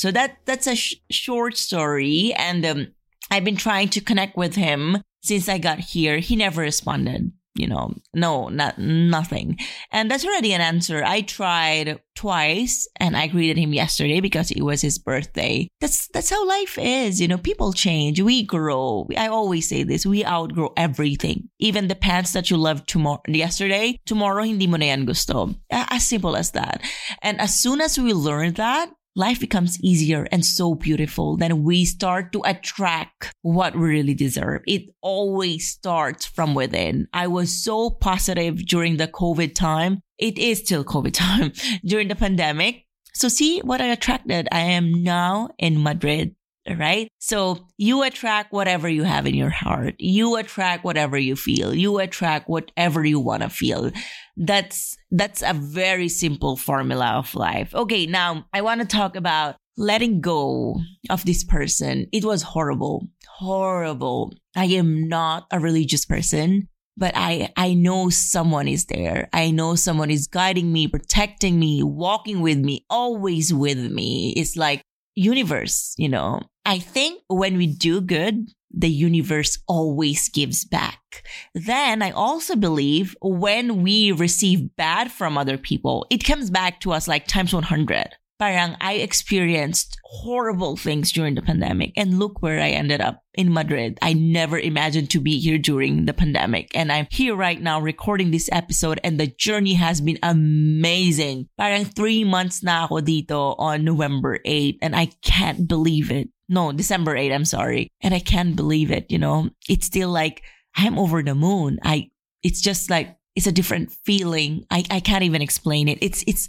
So 0.04 0.10
that 0.10 0.36
that's 0.44 0.66
a 0.66 0.76
sh- 0.76 0.96
short 1.10 1.56
story, 1.56 2.34
and 2.36 2.62
um, 2.66 2.88
I've 3.30 3.42
been 3.42 3.56
trying 3.56 3.88
to 3.96 4.02
connect 4.02 4.36
with 4.36 4.54
him 4.54 5.00
since 5.22 5.48
I 5.48 5.56
got 5.56 5.78
here. 5.78 6.18
He 6.18 6.36
never 6.36 6.60
responded. 6.60 7.32
You 7.54 7.68
know, 7.68 7.94
no, 8.12 8.48
not 8.48 8.78
nothing, 8.78 9.56
and 9.90 10.10
that's 10.10 10.26
already 10.26 10.52
an 10.52 10.60
answer. 10.60 11.02
I 11.02 11.22
tried 11.22 12.02
twice, 12.14 12.86
and 13.00 13.16
I 13.16 13.28
greeted 13.28 13.56
him 13.56 13.72
yesterday 13.72 14.20
because 14.20 14.50
it 14.50 14.62
was 14.62 14.82
his 14.82 14.98
birthday. 14.98 15.68
That's 15.80 16.06
that's 16.08 16.28
how 16.28 16.46
life 16.46 16.76
is. 16.76 17.18
You 17.18 17.28
know, 17.28 17.38
people 17.38 17.72
change, 17.72 18.20
we 18.20 18.42
grow. 18.42 19.08
I 19.16 19.28
always 19.28 19.66
say 19.66 19.84
this: 19.84 20.04
we 20.04 20.22
outgrow 20.22 20.74
everything, 20.76 21.48
even 21.58 21.88
the 21.88 21.94
pants 21.94 22.34
that 22.34 22.50
you 22.50 22.58
loved 22.58 22.86
tomorrow, 22.90 23.22
yesterday. 23.26 23.96
Tomorrow, 24.04 24.44
hindi 24.44 24.66
mo 24.66 24.76
na 24.76 24.84
yan 24.84 25.06
gusto. 25.06 25.54
As 25.70 26.04
simple 26.04 26.36
as 26.36 26.50
that. 26.50 26.84
And 27.22 27.40
as 27.40 27.58
soon 27.58 27.80
as 27.80 27.96
we 27.98 28.12
learn 28.12 28.52
that, 28.60 28.92
life 29.16 29.40
becomes 29.40 29.80
easier 29.80 30.26
and 30.32 30.44
so 30.44 30.74
beautiful. 30.74 31.36
Then 31.36 31.62
we 31.62 31.84
start 31.84 32.32
to 32.32 32.42
attract 32.44 33.32
what 33.42 33.74
we 33.74 33.88
really 33.88 34.14
deserve. 34.14 34.62
It 34.66 34.94
always 35.00 35.68
starts 35.68 36.26
from 36.26 36.54
within. 36.54 37.08
I 37.12 37.28
was 37.28 37.52
so 37.52 37.90
positive 37.90 38.66
during 38.66 38.96
the 38.96 39.08
COVID 39.08 39.54
time. 39.54 40.00
It 40.18 40.38
is 40.38 40.60
still 40.60 40.84
COVID 40.84 41.12
time 41.12 41.52
during 41.84 42.08
the 42.08 42.16
pandemic. 42.16 42.86
So 43.14 43.28
see 43.28 43.60
what 43.60 43.80
I 43.80 43.86
attracted. 43.86 44.48
I 44.50 44.60
am 44.60 45.04
now 45.04 45.50
in 45.58 45.82
Madrid 45.82 46.34
right? 46.78 47.08
So 47.18 47.66
you 47.76 48.02
attract 48.02 48.52
whatever 48.52 48.88
you 48.88 49.02
have 49.02 49.26
in 49.26 49.34
your 49.34 49.50
heart. 49.50 49.94
You 49.98 50.36
attract 50.36 50.84
whatever 50.84 51.18
you 51.18 51.36
feel. 51.36 51.74
You 51.74 51.98
attract 51.98 52.48
whatever 52.48 53.04
you 53.04 53.20
want 53.20 53.42
to 53.42 53.50
feel. 53.50 53.90
That's, 54.36 54.96
that's 55.10 55.42
a 55.42 55.52
very 55.52 56.08
simple 56.08 56.56
formula 56.56 57.14
of 57.16 57.34
life. 57.34 57.74
Okay. 57.74 58.06
Now 58.06 58.46
I 58.52 58.62
want 58.62 58.80
to 58.80 58.86
talk 58.86 59.16
about 59.16 59.56
letting 59.76 60.20
go 60.20 60.80
of 61.10 61.24
this 61.24 61.44
person. 61.44 62.06
It 62.12 62.24
was 62.24 62.42
horrible, 62.42 63.08
horrible. 63.28 64.32
I 64.56 64.66
am 64.66 65.08
not 65.08 65.46
a 65.50 65.60
religious 65.60 66.04
person. 66.04 66.68
But 66.96 67.14
I, 67.16 67.52
I 67.56 67.74
know 67.74 68.08
someone 68.08 68.68
is 68.68 68.86
there. 68.86 69.28
I 69.32 69.50
know 69.50 69.74
someone 69.74 70.12
is 70.12 70.28
guiding 70.28 70.72
me, 70.72 70.86
protecting 70.86 71.58
me, 71.58 71.82
walking 71.82 72.40
with 72.40 72.58
me, 72.58 72.86
always 72.88 73.52
with 73.52 73.78
me. 73.90 74.32
It's 74.36 74.54
like 74.54 74.80
universe, 75.16 75.94
you 75.98 76.08
know, 76.08 76.40
I 76.64 76.78
think 76.78 77.22
when 77.28 77.56
we 77.56 77.66
do 77.66 78.00
good, 78.00 78.48
the 78.72 78.90
universe 78.90 79.58
always 79.68 80.28
gives 80.28 80.64
back. 80.64 81.24
Then 81.54 82.02
I 82.02 82.10
also 82.10 82.56
believe 82.56 83.16
when 83.22 83.82
we 83.82 84.12
receive 84.12 84.74
bad 84.76 85.12
from 85.12 85.38
other 85.38 85.58
people, 85.58 86.06
it 86.10 86.24
comes 86.24 86.50
back 86.50 86.80
to 86.80 86.92
us 86.92 87.06
like 87.06 87.26
times 87.26 87.52
100 87.52 88.16
parang 88.38 88.76
I 88.80 88.94
experienced 88.94 89.98
horrible 90.04 90.76
things 90.76 91.12
during 91.12 91.34
the 91.34 91.42
pandemic 91.42 91.92
and 91.96 92.18
look 92.18 92.42
where 92.42 92.60
I 92.60 92.70
ended 92.70 93.00
up 93.00 93.22
in 93.34 93.52
Madrid. 93.52 93.98
I 94.02 94.12
never 94.12 94.58
imagined 94.58 95.10
to 95.10 95.20
be 95.20 95.38
here 95.40 95.58
during 95.58 96.04
the 96.04 96.12
pandemic 96.12 96.70
and 96.74 96.90
I'm 96.90 97.06
here 97.10 97.34
right 97.34 97.60
now 97.60 97.80
recording 97.80 98.30
this 98.30 98.48
episode 98.52 99.00
and 99.04 99.18
the 99.18 99.28
journey 99.28 99.74
has 99.74 100.00
been 100.00 100.18
amazing. 100.22 101.48
Parang 101.58 101.84
three 101.84 102.24
months 102.24 102.62
na 102.62 102.84
ako 102.84 103.00
dito 103.00 103.54
on 103.58 103.84
November 103.84 104.38
8 104.44 104.78
and 104.82 104.94
I 104.94 105.06
can't 105.22 105.66
believe 105.66 106.10
it. 106.10 106.33
No, 106.48 106.72
December 106.72 107.16
8, 107.16 107.32
I'm 107.32 107.44
sorry. 107.44 107.88
And 108.02 108.14
I 108.14 108.20
can't 108.20 108.56
believe 108.56 108.90
it, 108.90 109.10
you 109.10 109.18
know. 109.18 109.50
It's 109.68 109.86
still 109.86 110.10
like 110.10 110.42
I'm 110.76 110.98
over 110.98 111.22
the 111.22 111.34
moon. 111.34 111.78
I 111.82 112.10
it's 112.42 112.60
just 112.60 112.90
like 112.90 113.16
it's 113.34 113.46
a 113.46 113.52
different 113.52 113.92
feeling. 114.04 114.64
I, 114.70 114.84
I 114.90 115.00
can't 115.00 115.24
even 115.24 115.42
explain 115.42 115.88
it. 115.88 115.98
It's 116.02 116.22
it's 116.26 116.48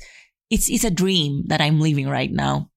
it's 0.50 0.70
it's 0.70 0.84
a 0.84 0.92
dream 0.92 1.44
that 1.48 1.62
I'm 1.62 1.80
living 1.80 2.08
right 2.08 2.32
now. 2.32 2.70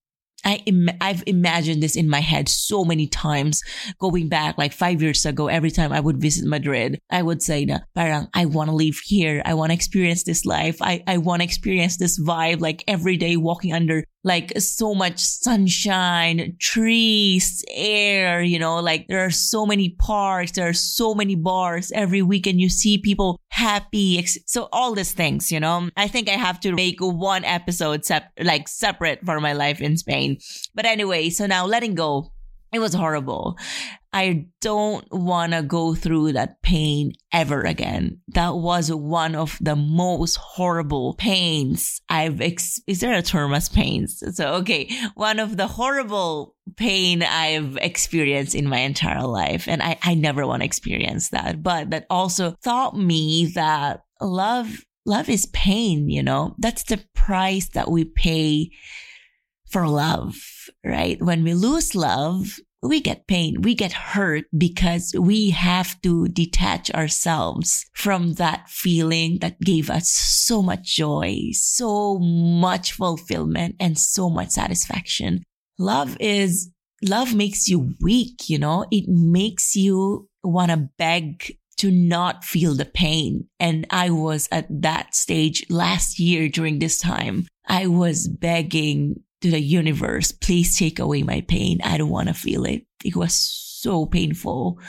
I 0.45 0.62
Im- 0.66 0.90
I've 1.00 1.25
imagined 1.26 1.83
this 1.83 1.97
in 1.97 2.09
my 2.09 2.21
head 2.21 2.49
so 2.49 2.85
many 2.85 3.07
times 3.07 3.62
going 3.99 4.28
back 4.28 4.57
like 4.57 4.73
five 4.73 5.02
years 5.02 5.26
ago. 5.26 5.49
Every 5.49 5.71
time 5.71 5.92
I 5.92 6.00
would 6.00 6.21
visit 6.21 6.47
Madrid, 6.47 7.00
I 7.11 7.23
would 7.23 7.42
say, 7.42 7.66
parang, 7.95 8.28
I 8.35 8.47
want 8.47 8.71
to 8.71 8.76
live 8.76 8.99
here. 9.04 9.42
I 9.45 9.54
want 9.54 9.71
to 9.71 9.75
experience 9.75 10.25
this 10.25 10.45
life. 10.45 10.80
I, 10.80 11.02
I 11.07 11.18
want 11.18 11.40
to 11.40 11.45
experience 11.45 11.97
this 11.97 12.21
vibe 12.21 12.61
like 12.61 12.85
every 12.87 13.16
day 13.16 13.37
walking 13.37 13.73
under 13.73 14.04
like 14.25 14.52
so 14.59 14.95
much 14.95 15.18
sunshine, 15.18 16.57
trees, 16.61 17.64
air, 17.71 18.42
you 18.42 18.59
know, 18.59 18.80
like 18.80 19.07
there 19.09 19.25
are 19.25 19.30
so 19.30 19.64
many 19.64 19.90
parks, 19.90 20.52
there 20.52 20.68
are 20.68 20.73
so 20.75 21.14
many 21.14 21.35
bars 21.35 21.92
every 21.92 22.23
weekend. 22.23 22.61
You 22.61 22.68
see 22.68 22.99
people 22.99 23.40
happy. 23.58 24.24
So 24.46 24.68
all 24.72 24.94
these 24.94 25.12
things, 25.12 25.50
you 25.50 25.60
know, 25.60 25.90
I 25.96 26.08
think 26.08 26.28
I 26.28 26.38
have 26.38 26.60
to 26.60 26.72
make 26.72 27.00
one 27.00 27.44
episode 27.44 28.04
sep- 28.04 28.32
like 28.40 28.68
separate 28.68 29.24
for 29.24 29.40
my 29.40 29.52
life 29.52 29.80
in 29.80 29.96
Spain. 29.96 30.38
But 30.74 30.86
anyway, 30.86 31.30
so 31.30 31.46
now 31.46 31.66
letting 31.66 31.94
go 31.94 32.32
it 32.72 32.80
was 32.80 32.92
horrible. 32.92 33.56
I 34.12 34.46
don't 34.60 35.06
want 35.12 35.52
to 35.52 35.62
go 35.62 35.94
through 35.94 36.32
that 36.32 36.62
pain 36.62 37.12
ever 37.32 37.60
again. 37.60 38.20
That 38.28 38.56
was 38.56 38.90
one 38.90 39.34
of 39.34 39.58
the 39.60 39.76
most 39.76 40.36
horrible 40.36 41.14
pains 41.14 42.00
I've 42.08 42.40
ex- 42.40 42.80
is 42.86 43.00
there 43.00 43.12
a 43.12 43.22
term 43.22 43.52
as 43.52 43.68
pains? 43.68 44.22
So 44.34 44.54
okay, 44.54 44.90
one 45.14 45.38
of 45.38 45.56
the 45.56 45.66
horrible 45.66 46.54
pain 46.76 47.22
I've 47.22 47.76
experienced 47.76 48.54
in 48.54 48.68
my 48.68 48.78
entire 48.78 49.26
life 49.26 49.68
and 49.68 49.82
I 49.82 49.98
I 50.02 50.14
never 50.14 50.46
want 50.46 50.62
to 50.62 50.66
experience 50.66 51.28
that. 51.30 51.62
But 51.62 51.90
that 51.90 52.06
also 52.08 52.54
taught 52.64 52.96
me 52.96 53.46
that 53.54 54.00
love 54.20 54.84
love 55.04 55.28
is 55.28 55.46
pain, 55.46 56.08
you 56.08 56.22
know, 56.22 56.54
that's 56.58 56.84
the 56.84 57.02
price 57.14 57.68
that 57.70 57.90
we 57.90 58.04
pay 58.04 58.70
for 59.70 59.88
love, 59.88 60.36
right? 60.84 61.20
When 61.20 61.44
we 61.44 61.54
lose 61.54 61.94
love, 61.94 62.58
we 62.82 63.00
get 63.00 63.26
pain, 63.26 63.62
we 63.62 63.75
get 63.75 63.92
hurt 63.92 64.44
because 64.56 65.14
we 65.18 65.50
have 65.50 66.00
to 66.02 66.28
detach 66.28 66.90
ourselves 66.92 67.87
from 67.92 68.35
that 68.35 68.68
feeling 68.68 69.38
that 69.40 69.61
gave 69.61 69.90
us 69.90 70.11
so 70.11 70.62
much 70.62 70.97
joy, 70.97 71.49
so 71.52 72.18
much 72.18 72.92
fulfillment 72.92 73.75
and 73.80 73.99
so 73.99 74.30
much 74.30 74.50
satisfaction. 74.50 75.42
Love 75.78 76.16
is, 76.20 76.70
love 77.02 77.35
makes 77.35 77.68
you 77.68 77.94
weak, 78.00 78.49
you 78.49 78.58
know, 78.58 78.85
it 78.90 79.08
makes 79.08 79.75
you 79.75 80.28
want 80.42 80.70
to 80.70 80.88
beg 80.99 81.56
to 81.78 81.90
not 81.90 82.44
feel 82.44 82.75
the 82.75 82.85
pain. 82.85 83.49
And 83.61 83.87
I 83.90 84.11
was 84.11 84.49
at 84.50 84.66
that 84.82 85.14
stage 85.14 85.64
last 85.70 86.18
year 86.18 86.49
during 86.49 86.78
this 86.78 86.99
time. 86.99 87.47
I 87.66 87.87
was 87.87 88.26
begging 88.26 89.23
to 89.40 89.50
the 89.50 89.61
universe, 89.61 90.33
please 90.33 90.76
take 90.76 90.99
away 90.99 91.23
my 91.23 91.42
pain. 91.42 91.80
I 91.85 91.99
don't 91.99 92.11
want 92.11 92.28
to 92.28 92.35
feel 92.35 92.64
it. 92.64 92.85
It 93.04 93.16
was 93.16 93.35
so 93.35 94.07
painful 94.07 94.80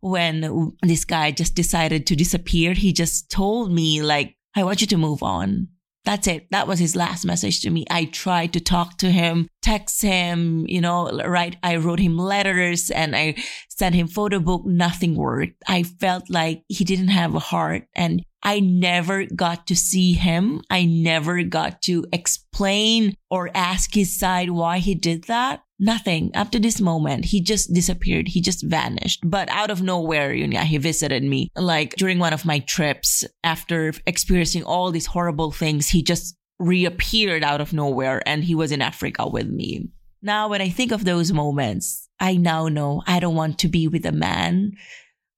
when 0.00 0.72
this 0.82 1.04
guy 1.04 1.32
just 1.32 1.54
decided 1.54 2.06
to 2.06 2.16
disappear. 2.16 2.72
He 2.72 2.92
just 2.92 3.30
told 3.30 3.72
me 3.72 4.02
like, 4.02 4.36
I 4.54 4.64
want 4.64 4.80
you 4.80 4.86
to 4.88 4.96
move 4.96 5.22
on. 5.22 5.68
That's 6.04 6.26
it. 6.26 6.50
That 6.50 6.66
was 6.66 6.78
his 6.78 6.96
last 6.96 7.24
message 7.26 7.60
to 7.62 7.70
me. 7.70 7.84
I 7.90 8.06
tried 8.06 8.52
to 8.54 8.60
talk 8.60 8.98
to 8.98 9.10
him, 9.10 9.48
text 9.68 10.00
him, 10.00 10.64
you 10.66 10.80
know, 10.80 11.10
right. 11.26 11.56
I 11.62 11.76
wrote 11.76 12.00
him 12.00 12.16
letters 12.16 12.90
and 12.90 13.14
I 13.14 13.34
sent 13.68 13.94
him 13.94 14.08
photo 14.08 14.38
book. 14.38 14.64
Nothing 14.64 15.14
worked. 15.14 15.62
I 15.68 15.82
felt 15.82 16.30
like 16.30 16.62
he 16.68 16.84
didn't 16.84 17.08
have 17.08 17.34
a 17.34 17.38
heart 17.38 17.82
and 17.94 18.24
I 18.42 18.60
never 18.60 19.26
got 19.26 19.66
to 19.66 19.76
see 19.76 20.14
him. 20.14 20.62
I 20.70 20.86
never 20.86 21.42
got 21.42 21.82
to 21.82 22.06
explain 22.12 23.14
or 23.30 23.50
ask 23.54 23.92
his 23.92 24.18
side 24.18 24.50
why 24.50 24.78
he 24.78 24.94
did 24.94 25.24
that. 25.24 25.62
Nothing. 25.80 26.32
Up 26.34 26.50
to 26.52 26.58
this 26.58 26.80
moment, 26.80 27.26
he 27.26 27.40
just 27.40 27.72
disappeared. 27.72 28.26
He 28.26 28.40
just 28.40 28.64
vanished. 28.64 29.20
But 29.22 29.48
out 29.50 29.70
of 29.70 29.82
nowhere, 29.82 30.32
you 30.32 30.48
know, 30.48 30.60
he 30.60 30.78
visited 30.78 31.22
me. 31.22 31.50
Like 31.56 31.94
during 31.96 32.18
one 32.18 32.32
of 32.32 32.44
my 32.44 32.60
trips, 32.60 33.24
after 33.44 33.92
experiencing 34.06 34.64
all 34.64 34.90
these 34.90 35.06
horrible 35.06 35.52
things, 35.52 35.88
he 35.88 36.02
just 36.02 36.37
reappeared 36.58 37.44
out 37.44 37.60
of 37.60 37.72
nowhere 37.72 38.22
and 38.26 38.44
he 38.44 38.54
was 38.54 38.72
in 38.72 38.82
Africa 38.82 39.28
with 39.28 39.48
me. 39.48 39.88
Now, 40.20 40.48
when 40.48 40.60
I 40.60 40.68
think 40.68 40.92
of 40.92 41.04
those 41.04 41.32
moments, 41.32 42.08
I 42.18 42.36
now 42.36 42.68
know 42.68 43.02
I 43.06 43.20
don't 43.20 43.36
want 43.36 43.58
to 43.60 43.68
be 43.68 43.86
with 43.86 44.04
a 44.04 44.12
man 44.12 44.72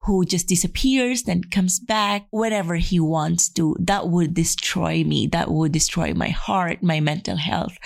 who 0.03 0.25
just 0.25 0.49
disappears, 0.49 1.25
then 1.25 1.45
comes 1.45 1.79
back 1.79 2.27
whenever 2.31 2.77
he 2.77 2.99
wants 2.99 3.51
to. 3.51 3.77
That 3.79 4.09
would 4.09 4.33
destroy 4.33 5.05
me. 5.05 5.27
That 5.27 5.51
would 5.51 5.73
destroy 5.73 6.15
my 6.15 6.31
heart, 6.31 6.83
my 6.83 7.01
mental 7.01 7.37
health. 7.37 7.77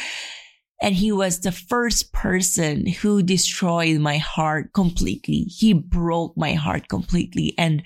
And 0.81 0.95
he 0.95 1.11
was 1.11 1.41
the 1.41 1.51
first 1.51 2.13
person 2.13 2.87
who 2.87 3.23
destroyed 3.23 3.99
my 3.99 4.19
heart 4.19 4.73
completely. 4.75 5.45
He 5.45 5.73
broke 5.73 6.37
my 6.37 6.53
heart 6.53 6.89
completely. 6.89 7.55
And 7.59 7.83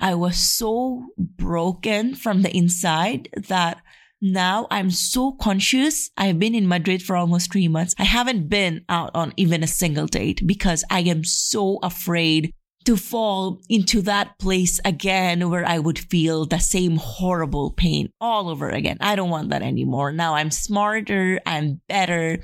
I 0.00 0.14
was 0.14 0.36
so 0.36 1.06
broken 1.16 2.14
from 2.14 2.42
the 2.42 2.54
inside 2.54 3.28
that 3.48 3.80
now 4.20 4.66
I'm 4.70 4.90
so 4.90 5.32
conscious. 5.32 6.10
I've 6.16 6.38
been 6.38 6.54
in 6.54 6.68
Madrid 6.68 7.02
for 7.02 7.16
almost 7.16 7.52
three 7.52 7.68
months. 7.68 7.94
I 7.98 8.04
haven't 8.04 8.48
been 8.48 8.84
out 8.88 9.10
on 9.14 9.32
even 9.36 9.62
a 9.62 9.66
single 9.68 10.06
date 10.06 10.46
because 10.46 10.84
I 10.90 11.00
am 11.00 11.24
so 11.24 11.78
afraid 11.82 12.52
to 12.84 12.96
fall 12.96 13.60
into 13.68 14.02
that 14.02 14.38
place 14.38 14.80
again 14.84 15.48
where 15.50 15.66
I 15.66 15.78
would 15.78 15.98
feel 15.98 16.44
the 16.44 16.58
same 16.58 16.96
horrible 16.96 17.72
pain 17.72 18.10
all 18.20 18.48
over 18.48 18.68
again. 18.68 18.98
I 19.00 19.16
don't 19.16 19.30
want 19.30 19.50
that 19.50 19.62
anymore. 19.62 20.12
Now 20.12 20.34
I'm 20.34 20.50
smarter, 20.50 21.40
I'm 21.46 21.80
better. 21.88 22.38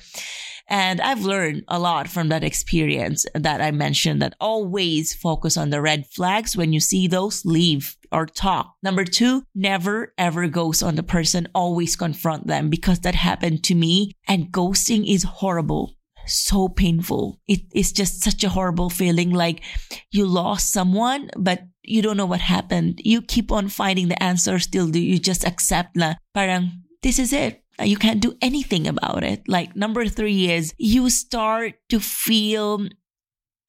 And 0.68 1.00
I've 1.00 1.24
learned 1.24 1.64
a 1.68 1.78
lot 1.78 2.08
from 2.08 2.28
that 2.28 2.44
experience 2.44 3.26
that 3.34 3.60
I 3.60 3.70
mentioned 3.70 4.22
that 4.22 4.36
always 4.40 5.12
focus 5.12 5.56
on 5.56 5.70
the 5.70 5.82
red 5.82 6.06
flags. 6.06 6.56
When 6.56 6.72
you 6.72 6.80
see 6.80 7.08
those, 7.08 7.44
leave 7.44 7.96
or 8.12 8.26
talk. 8.26 8.74
Number 8.82 9.04
two, 9.04 9.44
never 9.54 10.12
ever 10.18 10.48
ghost 10.48 10.82
on 10.82 10.96
the 10.96 11.02
person. 11.02 11.48
Always 11.54 11.96
confront 11.96 12.46
them 12.46 12.70
because 12.70 13.00
that 13.00 13.14
happened 13.14 13.64
to 13.64 13.74
me 13.74 14.12
and 14.28 14.52
ghosting 14.52 15.04
is 15.06 15.22
horrible 15.22 15.96
so 16.26 16.68
painful. 16.68 17.40
It 17.46 17.62
is 17.74 17.92
just 17.92 18.22
such 18.22 18.44
a 18.44 18.48
horrible 18.48 18.90
feeling 18.90 19.30
like 19.30 19.62
you 20.10 20.26
lost 20.26 20.72
someone, 20.72 21.30
but 21.36 21.62
you 21.82 22.02
don't 22.02 22.16
know 22.16 22.26
what 22.26 22.40
happened. 22.40 23.00
You 23.04 23.22
keep 23.22 23.50
on 23.50 23.68
finding 23.68 24.08
the 24.08 24.22
answer 24.22 24.58
still. 24.58 24.88
Do 24.88 25.00
you 25.00 25.18
just 25.18 25.44
accept 25.44 25.96
na 25.96 26.14
parang 26.34 26.84
this 27.02 27.18
is 27.18 27.32
it? 27.32 27.62
You 27.82 27.96
can't 27.96 28.20
do 28.20 28.36
anything 28.42 28.86
about 28.86 29.24
it. 29.24 29.48
Like 29.48 29.74
number 29.74 30.06
three 30.06 30.50
is 30.50 30.74
you 30.76 31.08
start 31.10 31.74
to 31.88 31.98
feel 31.98 32.86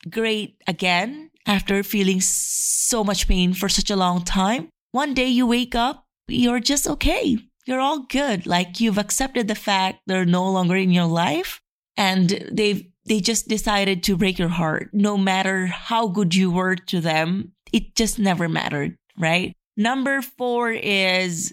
great 0.10 0.58
again 0.68 1.31
after 1.46 1.84
feeling 1.84 2.22
so 2.22 3.04
much 3.04 3.28
pain 3.28 3.54
for 3.54 3.70
such 3.70 3.90
a 3.90 3.96
long 3.96 4.24
time. 4.24 4.70
One 4.92 5.14
day 5.14 5.28
you 5.28 5.48
wake 5.48 5.76
up, 5.76 6.06
you're 6.28 6.60
just 6.60 6.88
okay. 6.88 7.38
You're 7.66 7.80
all 7.80 8.04
good. 8.04 8.46
Like 8.46 8.80
you've 8.80 8.98
accepted 8.98 9.48
the 9.48 9.56
fact 9.56 10.02
they're 10.08 10.26
no 10.26 10.50
longer 10.50 10.76
in 10.76 10.92
your 10.92 11.06
life 11.06 11.62
and 11.98 12.48
they've 12.52 12.84
they 13.06 13.20
just 13.20 13.48
decided 13.48 14.04
to 14.04 14.18
break 14.18 14.38
your 14.38 14.50
heart 14.50 14.90
no 14.94 15.18
matter 15.18 15.68
how 15.68 16.08
good 16.08 16.36
you 16.36 16.52
were 16.52 16.76
to 16.76 17.02
them 17.02 17.52
it 17.74 17.96
just 17.96 18.20
never 18.20 18.48
mattered 18.48 18.96
right 19.18 19.54
number 19.78 20.22
4 20.22 20.72
is 20.72 21.52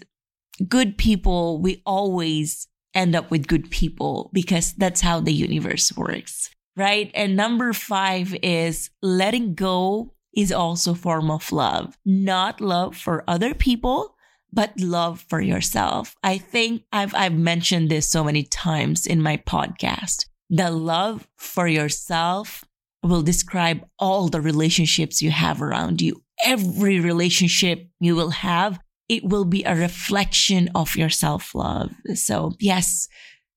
good 0.67 0.97
people 0.97 1.61
we 1.61 1.81
always 1.85 2.67
end 2.93 3.15
up 3.15 3.31
with 3.31 3.47
good 3.47 3.69
people 3.69 4.29
because 4.33 4.73
that's 4.73 5.01
how 5.01 5.19
the 5.19 5.33
universe 5.33 5.95
works 5.95 6.49
right 6.79 7.11
and 7.13 7.35
number 7.35 7.73
5 7.73 8.35
is 8.41 8.89
letting 9.01 9.53
go 9.53 10.13
is 10.35 10.51
also 10.51 10.91
a 10.91 10.95
form 10.95 11.29
of 11.29 11.51
love 11.51 11.97
not 12.05 12.61
love 12.61 12.95
for 12.95 13.23
other 13.27 13.53
people 13.53 14.15
but 14.51 14.79
love 14.79 15.23
for 15.29 15.41
yourself. 15.41 16.15
I 16.23 16.37
think 16.37 16.83
I've, 16.91 17.13
I've 17.15 17.33
mentioned 17.33 17.89
this 17.89 18.09
so 18.09 18.23
many 18.23 18.43
times 18.43 19.05
in 19.05 19.21
my 19.21 19.37
podcast. 19.37 20.25
The 20.49 20.71
love 20.71 21.27
for 21.37 21.67
yourself 21.67 22.63
will 23.03 23.21
describe 23.21 23.85
all 23.97 24.27
the 24.27 24.41
relationships 24.41 25.21
you 25.21 25.31
have 25.31 25.61
around 25.61 26.01
you. 26.01 26.23
Every 26.43 26.99
relationship 26.99 27.87
you 27.99 28.15
will 28.15 28.31
have, 28.31 28.79
it 29.07 29.23
will 29.23 29.45
be 29.45 29.63
a 29.63 29.75
reflection 29.75 30.69
of 30.73 30.95
your 30.95 31.09
self 31.09 31.53
love. 31.53 31.91
So 32.15 32.53
yes, 32.59 33.07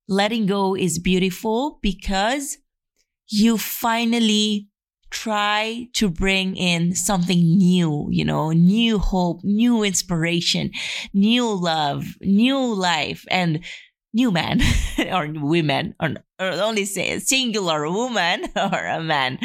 letting 0.09 0.47
go 0.47 0.77
is 0.77 0.99
beautiful 0.99 1.79
because 1.83 2.59
you 3.29 3.59
finally 3.59 4.69
try 5.11 5.89
to 5.93 6.09
bring 6.09 6.57
in 6.57 6.95
something 6.95 7.39
new, 7.39 8.09
you 8.11 8.25
know, 8.25 8.51
new 8.53 8.99
hope, 8.99 9.45
new 9.45 9.83
inspiration, 9.83 10.71
new 11.13 11.53
love, 11.53 12.17
new 12.23 12.75
life. 12.75 13.25
And 13.31 13.63
new 14.15 14.31
man 14.31 14.61
or 15.11 15.29
women 15.35 15.95
or, 16.01 16.15
or 16.39 16.51
only 16.61 16.85
say 16.85 17.19
singular 17.19 17.89
woman 17.91 18.45
or 18.57 18.87
a 18.87 19.03
man. 19.03 19.39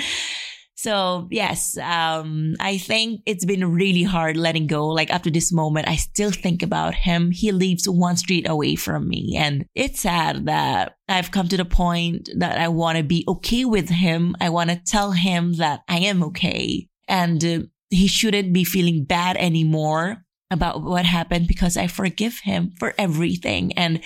So 0.77 1.27
yes, 1.31 1.75
um, 1.79 2.53
I 2.59 2.77
think 2.77 3.21
it's 3.25 3.45
been 3.45 3.73
really 3.73 4.03
hard 4.03 4.37
letting 4.37 4.67
go. 4.67 4.87
Like 4.87 5.09
to 5.23 5.31
this 5.31 5.51
moment, 5.51 5.87
I 5.87 5.95
still 5.95 6.29
think 6.29 6.61
about 6.61 6.93
him. 6.93 7.31
He 7.31 7.51
lives 7.51 7.89
one 7.89 8.15
street 8.15 8.47
away 8.47 8.75
from 8.75 9.09
me. 9.09 9.35
And 9.35 9.65
it's 9.73 10.01
sad 10.01 10.45
that 10.45 10.93
I've 11.09 11.31
come 11.31 11.47
to 11.47 11.57
the 11.57 11.65
point 11.65 12.29
that 12.37 12.59
I 12.59 12.67
want 12.67 12.99
to 12.99 13.03
be 13.03 13.25
okay 13.27 13.65
with 13.65 13.89
him. 13.89 14.35
I 14.39 14.49
want 14.49 14.69
to 14.69 14.75
tell 14.75 15.11
him 15.13 15.53
that 15.53 15.81
I 15.89 15.97
am 15.97 16.23
okay 16.25 16.87
and 17.07 17.43
uh, 17.43 17.59
he 17.89 18.07
shouldn't 18.07 18.53
be 18.53 18.63
feeling 18.63 19.03
bad 19.03 19.35
anymore 19.37 20.23
about 20.51 20.83
what 20.83 21.05
happened 21.05 21.47
because 21.47 21.75
I 21.75 21.87
forgive 21.87 22.39
him 22.43 22.73
for 22.77 22.93
everything. 22.99 23.73
And 23.77 24.01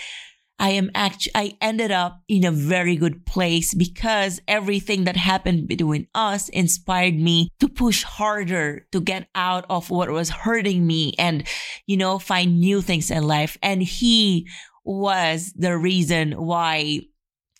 I 0.62 0.69
am 0.69 0.91
actually, 0.93 1.32
I 1.34 1.58
ended 1.60 1.89
up 1.89 2.21
in 2.28 2.45
a 2.45 2.52
very 2.52 2.95
good 2.95 3.26
place 3.26 3.74
because 3.74 4.39
everything 4.47 5.06
that 5.06 5.17
happened 5.17 5.67
between 5.67 6.08
us 6.13 6.50
inspired 6.50 7.15
me 7.15 7.50
to 7.60 7.67
push 7.67 8.04
harder 8.04 8.86
to 8.91 9.02
get 9.02 9.28
out 9.34 9.65
of 9.71 9.89
what 9.89 10.12
was 10.12 10.30
hurting 10.30 10.86
me 10.86 11.15
and, 11.17 11.47
you 11.88 11.97
know, 11.97 12.19
find 12.19 12.60
new 12.60 12.80
things 12.80 13.10
in 13.10 13.24
life. 13.24 13.58
And 13.63 13.82
he 13.82 14.47
was 14.84 15.52
the 15.56 15.76
reason 15.76 16.34
why 16.34 17.02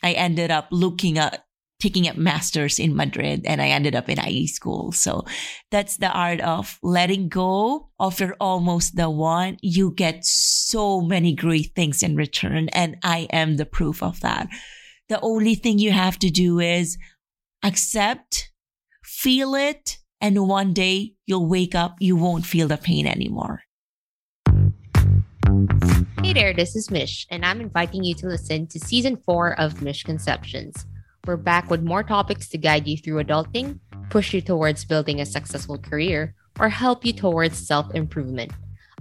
I 0.04 0.12
ended 0.12 0.52
up 0.52 0.68
looking 0.70 1.18
at 1.18 1.44
taking 1.82 2.08
up 2.08 2.15
masters 2.15 2.80
in 2.80 2.96
Madrid 2.96 3.41
and 3.46 3.62
I 3.62 3.67
ended 3.70 3.96
up 3.96 4.08
in 4.08 4.20
IE 4.20 4.48
school. 4.48 4.91
So 4.91 5.26
that's 5.72 5.98
the 5.98 6.12
art 6.12 6.39
of 6.41 6.78
letting 6.84 7.28
go 7.28 7.89
of 8.00 8.20
your 8.20 8.36
almost 8.39 8.96
the 8.96 9.10
one. 9.10 9.58
You 9.62 9.91
get 9.91 10.24
so 10.24 11.02
many 11.02 11.34
great 11.34 11.74
things 11.76 12.04
in 12.04 12.15
return. 12.15 12.70
And 12.70 12.98
I 13.04 13.28
am 13.32 13.58
the 13.58 13.65
proof 13.65 14.04
of 14.04 14.22
that. 14.22 14.48
The 15.10 15.20
only 15.22 15.56
thing 15.56 15.80
you 15.80 15.91
have 15.91 16.20
to 16.20 16.30
do 16.30 16.60
is 16.60 16.98
accept, 17.63 18.52
feel 19.04 19.56
it. 19.56 19.98
And 20.22 20.48
one 20.48 20.72
day 20.74 21.15
you'll 21.26 21.50
wake 21.50 21.74
up, 21.74 21.96
you 22.00 22.15
won't 22.15 22.46
feel 22.46 22.67
the 22.67 22.78
pain 22.78 23.08
anymore. 23.08 23.63
Hey 26.24 26.34
there, 26.34 26.54
this 26.54 26.76
is 26.76 26.91
Mish, 26.91 27.26
and 27.32 27.44
I'm 27.44 27.60
inviting 27.60 28.04
you 28.04 28.13
to 28.15 28.28
listen 28.28 28.67
to 28.67 28.80
season 28.80 29.17
four 29.17 29.60
of 29.60 29.82
Misconceptions. 29.82 30.86
We're 31.28 31.38
back 31.38 31.70
with 31.70 31.84
more 31.84 32.02
topics 32.02 32.50
to 32.50 32.58
guide 32.58 32.88
you 32.88 32.98
through 32.98 33.24
adulting, 33.24 33.80
push 34.10 34.34
you 34.34 34.42
towards 34.42 34.86
building 34.86 35.22
a 35.22 35.26
successful 35.26 35.78
career, 35.78 36.34
or 36.60 36.68
help 36.68 37.06
you 37.06 37.14
towards 37.14 37.62
self 37.62 37.94
improvement. 37.94 38.52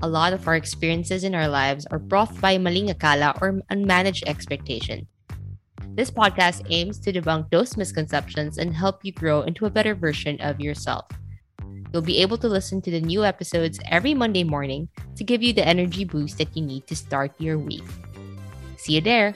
A 0.02 0.08
lot 0.08 0.34
of 0.34 0.46
our 0.46 0.54
experiences 0.54 1.24
in 1.24 1.34
our 1.34 1.48
lives 1.48 1.86
are 1.86 1.98
brought 1.98 2.38
by 2.38 2.58
maling 2.58 2.92
akala 2.92 3.40
or 3.40 3.62
unmanaged 3.72 4.24
expectation. 4.26 5.06
This 5.94 6.10
podcast 6.10 6.66
aims 6.68 6.98
to 7.00 7.12
debunk 7.12 7.50
those 7.50 7.78
misconceptions 7.78 8.58
and 8.58 8.74
help 8.76 9.00
you 9.02 9.12
grow 9.12 9.40
into 9.42 9.64
a 9.64 9.70
better 9.70 9.94
version 9.94 10.38
of 10.42 10.60
yourself. 10.60 11.06
You'll 11.90 12.02
be 12.02 12.20
able 12.20 12.36
to 12.38 12.48
listen 12.48 12.82
to 12.82 12.90
the 12.90 13.00
new 13.00 13.24
episodes 13.24 13.80
every 13.88 14.12
Monday 14.12 14.44
morning 14.44 14.88
to 15.16 15.24
give 15.24 15.42
you 15.42 15.54
the 15.54 15.66
energy 15.66 16.04
boost 16.04 16.36
that 16.36 16.54
you 16.54 16.62
need 16.62 16.86
to 16.86 16.94
start 16.94 17.32
your 17.38 17.58
week. 17.58 17.84
See 18.76 18.94
you 18.94 19.00
there. 19.00 19.34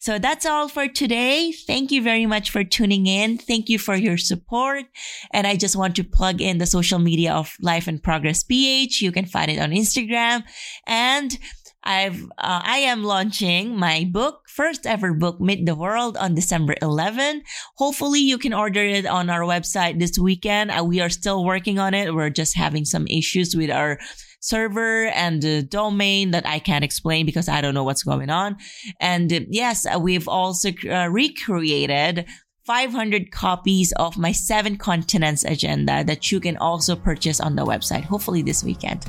So 0.00 0.18
that's 0.18 0.46
all 0.46 0.68
for 0.68 0.88
today. 0.88 1.52
Thank 1.52 1.92
you 1.92 2.02
very 2.02 2.24
much 2.24 2.50
for 2.50 2.64
tuning 2.64 3.06
in. 3.06 3.36
Thank 3.36 3.68
you 3.68 3.78
for 3.78 3.94
your 3.94 4.16
support. 4.16 4.86
And 5.30 5.46
I 5.46 5.56
just 5.56 5.76
want 5.76 5.94
to 5.96 6.04
plug 6.04 6.40
in 6.40 6.56
the 6.56 6.64
social 6.64 6.98
media 6.98 7.34
of 7.34 7.54
Life 7.60 7.86
in 7.86 7.98
Progress 7.98 8.42
PH. 8.42 9.02
You 9.02 9.12
can 9.12 9.26
find 9.26 9.50
it 9.50 9.60
on 9.60 9.72
Instagram 9.72 10.44
and 10.86 11.38
I've 11.82 12.24
uh, 12.38 12.60
I 12.64 12.78
am 12.78 13.04
launching 13.04 13.76
my 13.76 14.08
book, 14.10 14.42
first 14.48 14.86
ever 14.86 15.14
book, 15.14 15.40
Meet 15.40 15.64
the 15.64 15.74
World, 15.74 16.16
on 16.16 16.34
December 16.34 16.74
11. 16.82 17.42
Hopefully, 17.76 18.20
you 18.20 18.36
can 18.36 18.52
order 18.52 18.84
it 18.84 19.06
on 19.06 19.30
our 19.30 19.40
website 19.40 19.98
this 19.98 20.18
weekend. 20.18 20.70
Uh, 20.70 20.84
we 20.84 21.00
are 21.00 21.08
still 21.08 21.42
working 21.42 21.78
on 21.78 21.94
it. 21.94 22.14
We're 22.14 22.28
just 22.28 22.54
having 22.54 22.84
some 22.84 23.06
issues 23.06 23.56
with 23.56 23.70
our 23.70 23.98
server 24.40 25.06
and 25.06 25.42
the 25.42 25.62
domain 25.62 26.32
that 26.32 26.46
I 26.46 26.58
can't 26.58 26.84
explain 26.84 27.26
because 27.26 27.48
I 27.48 27.60
don't 27.60 27.74
know 27.74 27.84
what's 27.84 28.02
going 28.02 28.30
on. 28.30 28.56
And 28.98 29.32
uh, 29.32 29.40
yes, 29.48 29.86
we've 29.98 30.28
also 30.28 30.70
uh, 30.90 31.08
recreated 31.08 32.26
500 32.64 33.32
copies 33.32 33.92
of 33.96 34.16
my 34.18 34.32
seven 34.32 34.76
continents 34.76 35.44
agenda 35.44 36.04
that 36.04 36.30
you 36.30 36.38
can 36.40 36.56
also 36.58 36.94
purchase 36.94 37.40
on 37.40 37.56
the 37.56 37.64
website, 37.64 38.04
hopefully 38.04 38.42
this 38.42 38.62
weekend. 38.62 39.06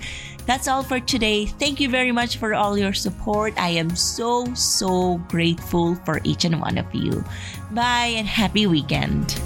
That's 0.47 0.67
all 0.67 0.83
for 0.83 0.99
today. 0.99 1.45
Thank 1.45 1.79
you 1.79 1.89
very 1.89 2.11
much 2.11 2.37
for 2.37 2.53
all 2.53 2.77
your 2.77 2.93
support. 2.93 3.53
I 3.57 3.69
am 3.69 3.95
so, 3.95 4.51
so 4.55 5.17
grateful 5.27 5.95
for 6.05 6.21
each 6.23 6.45
and 6.45 6.59
one 6.59 6.77
of 6.77 6.93
you. 6.95 7.23
Bye 7.71 8.13
and 8.15 8.25
happy 8.25 8.67
weekend. 8.67 9.39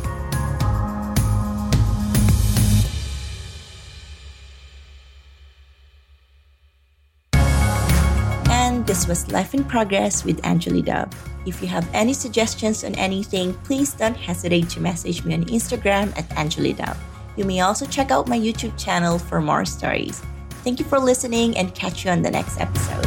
This 8.96 9.10
was 9.10 9.30
Life 9.30 9.54
in 9.54 9.66
Progress 9.66 10.24
with 10.24 10.40
Angeli 10.46 10.82
Dub. 10.82 11.14
If 11.46 11.62
you 11.62 11.68
have 11.68 11.86
any 11.94 12.14
suggestions 12.14 12.86
on 12.86 12.96
anything, 12.96 13.54
please 13.66 13.94
don't 13.94 14.16
hesitate 14.16 14.70
to 14.70 14.80
message 14.80 15.26
me 15.26 15.34
on 15.34 15.44
Instagram 15.46 16.18
at 16.18 16.30
Angelidub. 16.30 16.96
You 17.36 17.44
may 17.44 17.60
also 17.60 17.86
check 17.86 18.10
out 18.10 18.30
my 18.30 18.40
YouTube 18.40 18.82
channel 18.82 19.20
for 19.20 19.42
more 19.42 19.66
stories. 19.66 20.22
Thank 20.64 20.80
you 20.80 20.86
for 20.86 20.98
listening 20.98 21.58
and 21.58 21.76
catch 21.76 22.06
you 22.06 22.12
on 22.12 22.22
the 22.22 22.32
next 22.32 22.58
episode. 22.58 23.04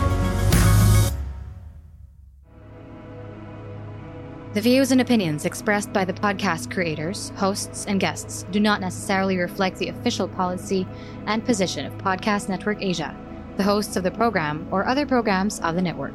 The 4.52 4.60
views 4.60 4.92
and 4.92 5.00
opinions 5.00 5.46
expressed 5.46 5.90
by 5.94 6.04
the 6.04 6.12
podcast 6.12 6.70
creators, 6.70 7.32
hosts, 7.36 7.86
and 7.86 7.98
guests 7.98 8.44
do 8.50 8.60
not 8.60 8.82
necessarily 8.82 9.38
reflect 9.38 9.78
the 9.78 9.88
official 9.88 10.28
policy 10.28 10.86
and 11.24 11.42
position 11.46 11.86
of 11.86 11.96
Podcast 11.96 12.50
Network 12.50 12.82
Asia, 12.82 13.16
the 13.58 13.64
hosts 13.64 13.96
of 13.96 14.04
the 14.04 14.10
program, 14.10 14.66
or 14.70 14.86
other 14.86 15.04
programs 15.04 15.58
of 15.60 15.74
the 15.74 15.82
network. 15.82 16.14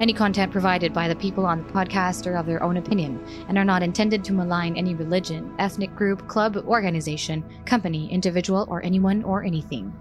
Any 0.00 0.14
content 0.14 0.50
provided 0.50 0.94
by 0.94 1.06
the 1.06 1.16
people 1.16 1.44
on 1.44 1.62
the 1.62 1.72
podcast 1.72 2.26
are 2.26 2.36
of 2.36 2.46
their 2.46 2.62
own 2.62 2.78
opinion 2.78 3.22
and 3.48 3.58
are 3.58 3.64
not 3.64 3.82
intended 3.82 4.24
to 4.24 4.32
malign 4.32 4.74
any 4.74 4.94
religion, 4.94 5.54
ethnic 5.58 5.94
group, 5.94 6.26
club, 6.28 6.56
organization, 6.56 7.44
company, 7.66 8.10
individual, 8.10 8.66
or 8.70 8.82
anyone 8.82 9.22
or 9.24 9.44
anything. 9.44 9.92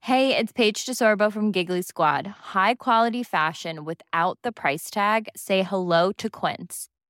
Hey, 0.00 0.34
it's 0.34 0.52
Paige 0.52 0.86
DeSorbo 0.86 1.30
from 1.30 1.52
Giggly 1.52 1.82
Squad. 1.82 2.26
High 2.26 2.76
quality 2.76 3.22
fashion 3.22 3.84
without 3.84 4.38
the 4.42 4.52
price 4.52 4.90
tag? 4.90 5.28
Say 5.36 5.62
hello 5.62 6.12
to 6.12 6.30
Quince. 6.30 6.88